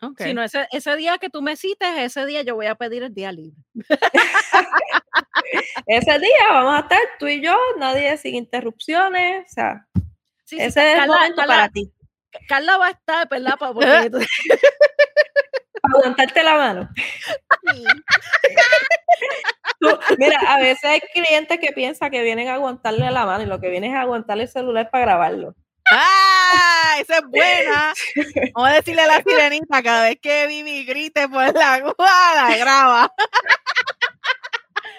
[0.00, 0.22] ok.
[0.22, 3.02] Si no, ese, ese día que tú me cites, ese día yo voy a pedir
[3.02, 3.60] el día libre.
[5.86, 9.86] Ese día vamos a estar tú y yo, nadie sin interrupciones, o sea,
[10.48, 11.92] Sí, sí, ese es el momento para ti,
[12.48, 13.56] Carla va a estar, ¿verdad?
[13.58, 13.86] Porque
[15.82, 16.88] para aguantarte la mano.
[19.80, 23.46] Tú- mira, a veces hay clientes que piensan que vienen a aguantarle la mano y
[23.46, 25.54] lo que vienen es a aguantarle el celular para grabarlo.
[25.90, 26.96] ¡Ah!
[26.98, 27.92] Esa es buena.
[28.54, 33.12] Vamos a decirle a la sirenita cada vez que Vivi grite por la guada, graba.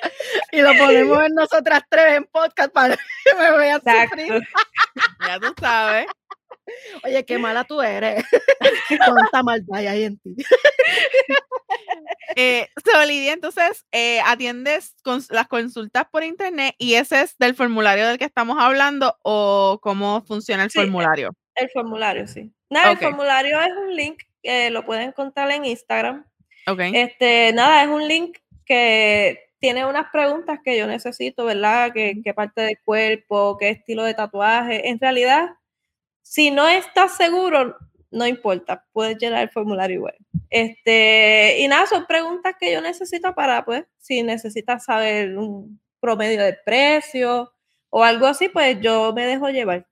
[0.51, 4.47] y lo ponemos en nosotras tres en podcast para que me vean sufrir.
[5.27, 6.07] Ya tú sabes.
[7.03, 8.23] Oye, qué mala tú eres.
[9.05, 10.35] Cuánta maldad hay en ti.
[12.35, 14.95] Eh, so, Lidia, entonces eh, atiendes
[15.29, 20.21] las consultas por internet y ese es del formulario del que estamos hablando o cómo
[20.21, 21.33] funciona el Sí, eh, formulario.
[21.55, 22.51] El formulario, sí.
[22.69, 26.25] Nada, el formulario es un link que lo pueden encontrar en Instagram.
[26.67, 26.79] Ok.
[26.93, 31.91] Este, nada, es un link que tiene unas preguntas que yo necesito, ¿verdad?
[31.93, 34.89] ¿Qué, qué parte del cuerpo, qué estilo de tatuaje.
[34.89, 35.49] En realidad,
[36.21, 37.75] si no estás seguro,
[38.11, 40.15] no importa, puedes llenar el formulario igual.
[40.49, 46.43] Este, y nada, son preguntas que yo necesito para, pues, si necesitas saber un promedio
[46.43, 47.51] de precio
[47.89, 49.85] o algo así, pues yo me dejo llevar.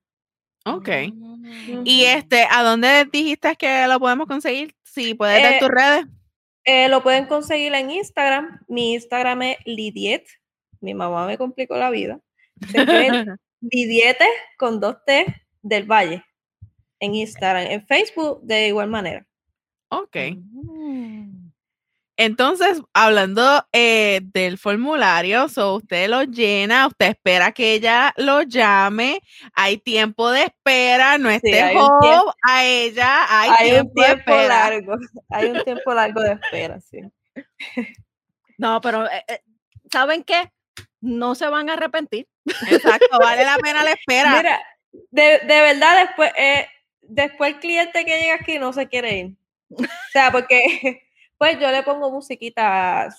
[0.65, 0.89] Ok.
[1.13, 1.81] Mm.
[1.85, 4.75] Y este, ¿a dónde dijiste que lo podemos conseguir?
[4.83, 6.05] Si puedes dar Eh, tus redes.
[6.69, 8.59] Eh, lo pueden conseguir en Instagram.
[8.67, 10.27] Mi Instagram es Lidiet.
[10.81, 12.19] Mi mamá me complicó la vida.
[13.61, 14.25] Lidiete
[14.57, 15.25] con dos T
[15.61, 16.25] del Valle
[16.99, 17.71] en Instagram.
[17.71, 19.25] En Facebook de igual manera.
[19.87, 20.17] Ok.
[20.35, 21.26] Mm.
[22.19, 29.21] Entonces, hablando eh, del formulario, so usted lo llena, usted espera que ella lo llame,
[29.53, 33.93] hay tiempo de espera, no esté hay un job tiempo- a ella, hay, Hay, un
[33.93, 34.93] tiempo, de largo.
[35.29, 37.01] Hay un tiempo largo de espera, sí.
[38.57, 39.41] No, pero eh, eh,
[39.91, 40.51] ¿saben qué?
[40.99, 42.27] No se van a arrepentir.
[42.71, 44.35] Exacto, vale la pena la espera.
[44.37, 44.59] Mira,
[45.11, 46.67] de, de verdad, después, eh,
[47.01, 49.35] después el cliente que llega aquí no se quiere ir.
[49.69, 51.06] O sea, porque
[51.37, 53.09] pues yo le pongo musiquita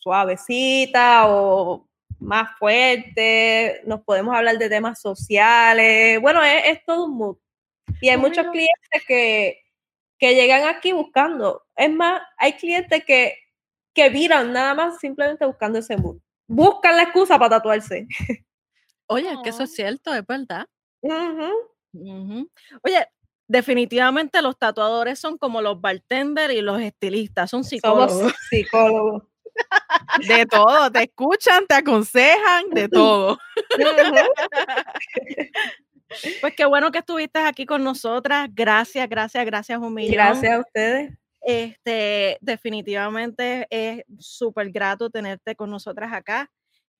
[0.00, 1.88] suavecita o
[2.18, 6.20] más fuerte, nos podemos hablar de temas sociales.
[6.20, 7.36] Bueno, es, es todo un mood.
[8.00, 9.62] Y hay muchos clientes que,
[10.18, 11.64] que llegan aquí buscando.
[11.76, 13.38] Es más, hay clientes que,
[13.92, 16.20] que viran nada más simplemente buscando ese mood.
[16.46, 18.06] Buscan la excusa para tatuarse.
[19.08, 20.66] Oye, es que eso es cierto, es verdad.
[21.00, 21.52] Ujú.
[21.92, 22.50] Ujú.
[22.82, 23.06] Oye,
[23.48, 28.12] definitivamente los tatuadores son como los bartenders y los estilistas, son psicólogos.
[28.12, 29.22] Somos psicólogos.
[30.28, 33.38] De todo, te escuchan, te aconsejan, de todo.
[36.40, 38.48] Pues qué bueno que estuviste aquí con nosotras.
[38.52, 40.12] Gracias, gracias, gracias un millón.
[40.12, 41.18] Gracias a ustedes.
[41.40, 46.50] Este, definitivamente es súper grato tenerte con nosotras acá.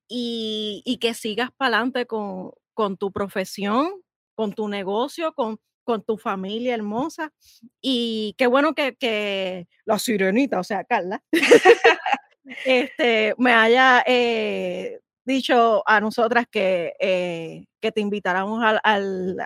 [0.09, 4.03] y, y que sigas para adelante con, con tu profesión,
[4.35, 7.33] con tu negocio, con, con tu familia hermosa.
[7.81, 11.23] Y qué bueno que, que la sirenita, o sea, Carla,
[12.67, 19.37] este, me haya eh, dicho a nosotras que, eh, que te invitáramos al, al,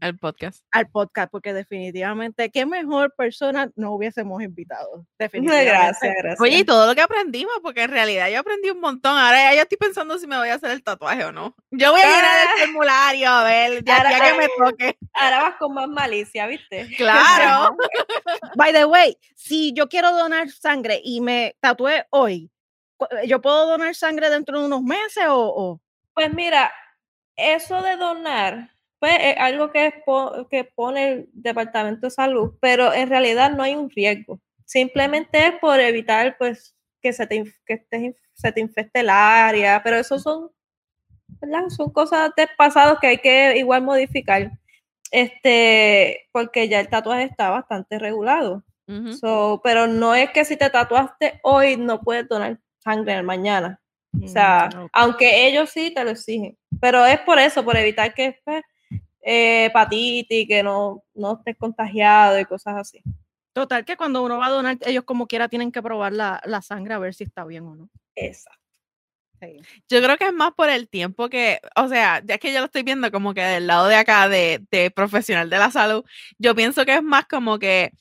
[0.00, 0.64] al, podcast.
[0.72, 5.06] Al podcast, porque definitivamente, qué mejor persona no hubiésemos invitado.
[5.18, 5.70] Definitivamente.
[5.70, 6.40] Gracias, gracias.
[6.40, 9.16] Oye, y todo lo que aprendimos, porque en realidad yo aprendí un montón.
[9.16, 11.54] Ahora ya yo estoy pensando si me voy a hacer el tatuaje o no.
[11.70, 14.98] Yo voy a llenar el formulario, a ver, ya, que me toque.
[15.12, 16.88] Ahora vas con más malicia, ¿viste?
[16.96, 17.76] Claro.
[18.56, 22.50] By the way, si yo quiero donar sangre y me tatué hoy,
[23.26, 25.80] ¿yo puedo donar sangre dentro de unos meses o,
[26.14, 26.72] Pues mira,
[27.36, 30.02] eso de donar, pues es algo que,
[30.50, 34.40] que pone el Departamento de Salud, pero en realidad no hay un riesgo.
[34.64, 37.86] Simplemente es por evitar pues que se te, que
[38.34, 40.50] se te infecte el área, pero eso son,
[41.68, 44.50] son cosas de pasado que hay que igual modificar.
[45.10, 48.64] Este, porque ya el tatuaje está bastante regulado.
[49.62, 53.80] pero no es que si te tatuaste hoy no puedes donar sangre mañana.
[54.22, 58.12] O sea, mm, aunque ellos sí te lo exigen, pero es por eso, por evitar
[58.12, 58.62] que pues,
[59.22, 63.02] eh, hepatitis, que no, no estés contagiado y cosas así.
[63.54, 66.62] Total, que cuando uno va a donar, ellos como quiera tienen que probar la, la
[66.62, 67.88] sangre a ver si está bien o no.
[68.14, 68.62] Exacto.
[69.88, 72.66] Yo creo que es más por el tiempo que, o sea, ya que yo lo
[72.66, 76.04] estoy viendo como que del lado de acá de, de profesional de la salud,
[76.38, 77.92] yo pienso que es más como que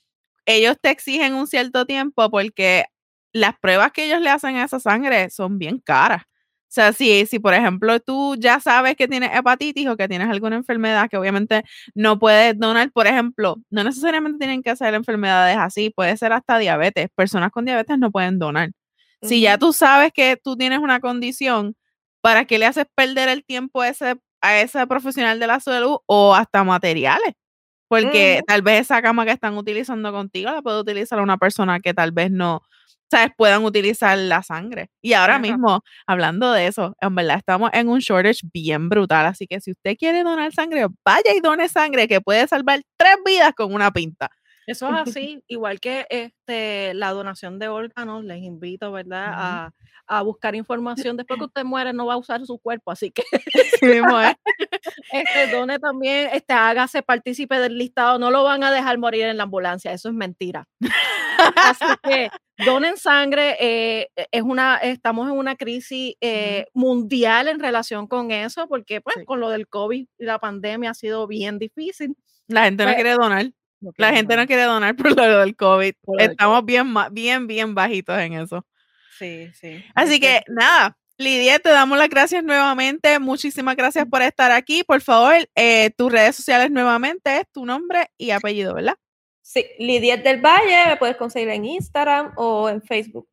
[0.45, 2.85] ellos te exigen un cierto tiempo porque
[3.33, 6.23] las pruebas que ellos le hacen a esa sangre son bien caras.
[6.71, 10.29] O sea, si, si por ejemplo tú ya sabes que tienes hepatitis o que tienes
[10.29, 11.63] alguna enfermedad que obviamente
[11.95, 16.57] no puedes donar, por ejemplo, no necesariamente tienen que ser enfermedades así, puede ser hasta
[16.59, 17.09] diabetes.
[17.13, 18.71] Personas con diabetes no pueden donar.
[19.21, 21.75] Si ya tú sabes que tú tienes una condición,
[22.21, 25.97] ¿para qué le haces perder el tiempo a ese, a ese profesional de la salud
[26.05, 27.33] o hasta materiales?
[27.89, 31.93] Porque tal vez esa cama que están utilizando contigo la puede utilizar una persona que
[31.93, 32.61] tal vez no,
[33.11, 33.31] ¿sabes?
[33.37, 34.89] puedan utilizar la sangre.
[35.03, 39.47] Y ahora mismo, hablando de eso, en verdad estamos en un shortage bien brutal, así
[39.47, 43.53] que si usted quiere donar sangre, vaya y done sangre que puede salvar tres vidas
[43.55, 44.29] con una pinta.
[44.67, 49.27] Eso es así, igual que este, la donación de órganos, les invito, ¿verdad?
[49.29, 49.73] a,
[50.07, 51.17] a, buscar información.
[51.17, 53.23] Después que usted muere, no va a usar su cuerpo, así que
[55.11, 59.37] este, done también, este, hágase partícipe del listado, no lo van a dejar morir en
[59.37, 60.67] la ambulancia, eso es mentira.
[61.55, 62.29] así que
[62.65, 68.31] donen sangre, eh, e, es una, estamos en una crisis eh, mundial en relación con
[68.31, 72.15] eso, porque pues con lo del COVID y la pandemia ha sido bien difícil.
[72.47, 73.51] La gente no pues quiere donar.
[73.97, 75.93] La gente no quiere donar por lo del COVID.
[76.19, 78.65] Estamos bien, bien, bien bajitos en eso.
[79.17, 79.83] Sí, sí.
[79.93, 83.19] Así que nada, Lidia, te damos las gracias nuevamente.
[83.19, 84.83] Muchísimas gracias por estar aquí.
[84.83, 88.95] Por favor, eh, tus redes sociales nuevamente es tu nombre y apellido, ¿verdad?
[89.41, 93.27] Sí, Lidia del Valle, me puedes conseguir en Instagram o en Facebook.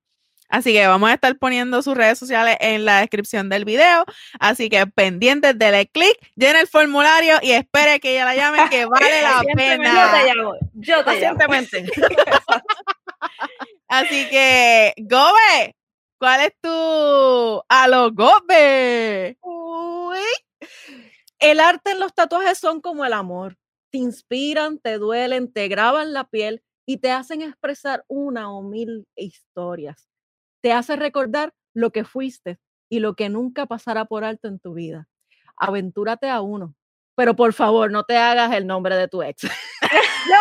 [0.48, 4.04] Así que vamos a estar poniendo sus redes sociales en la descripción del video.
[4.40, 8.84] Así que pendientes, dele clic, llena el formulario y espere que ella la llame, que
[8.86, 9.92] vale la pena.
[9.94, 11.38] Yo te llamo, yo te llamo.
[13.88, 15.76] Así que, Gobe,
[16.18, 19.38] ¿cuál es tu a lo Gobe?
[19.40, 20.18] Uy.
[21.38, 23.56] El arte en los tatuajes son como el amor
[23.90, 29.06] te inspiran, te duelen, te graban la piel y te hacen expresar una o mil
[29.16, 30.08] historias
[30.60, 34.74] te hace recordar lo que fuiste y lo que nunca pasará por alto en tu
[34.74, 35.08] vida.
[35.56, 36.74] Aventúrate a uno,
[37.14, 39.42] pero por favor no te hagas el nombre de tu ex.
[40.30, 40.40] ¡No,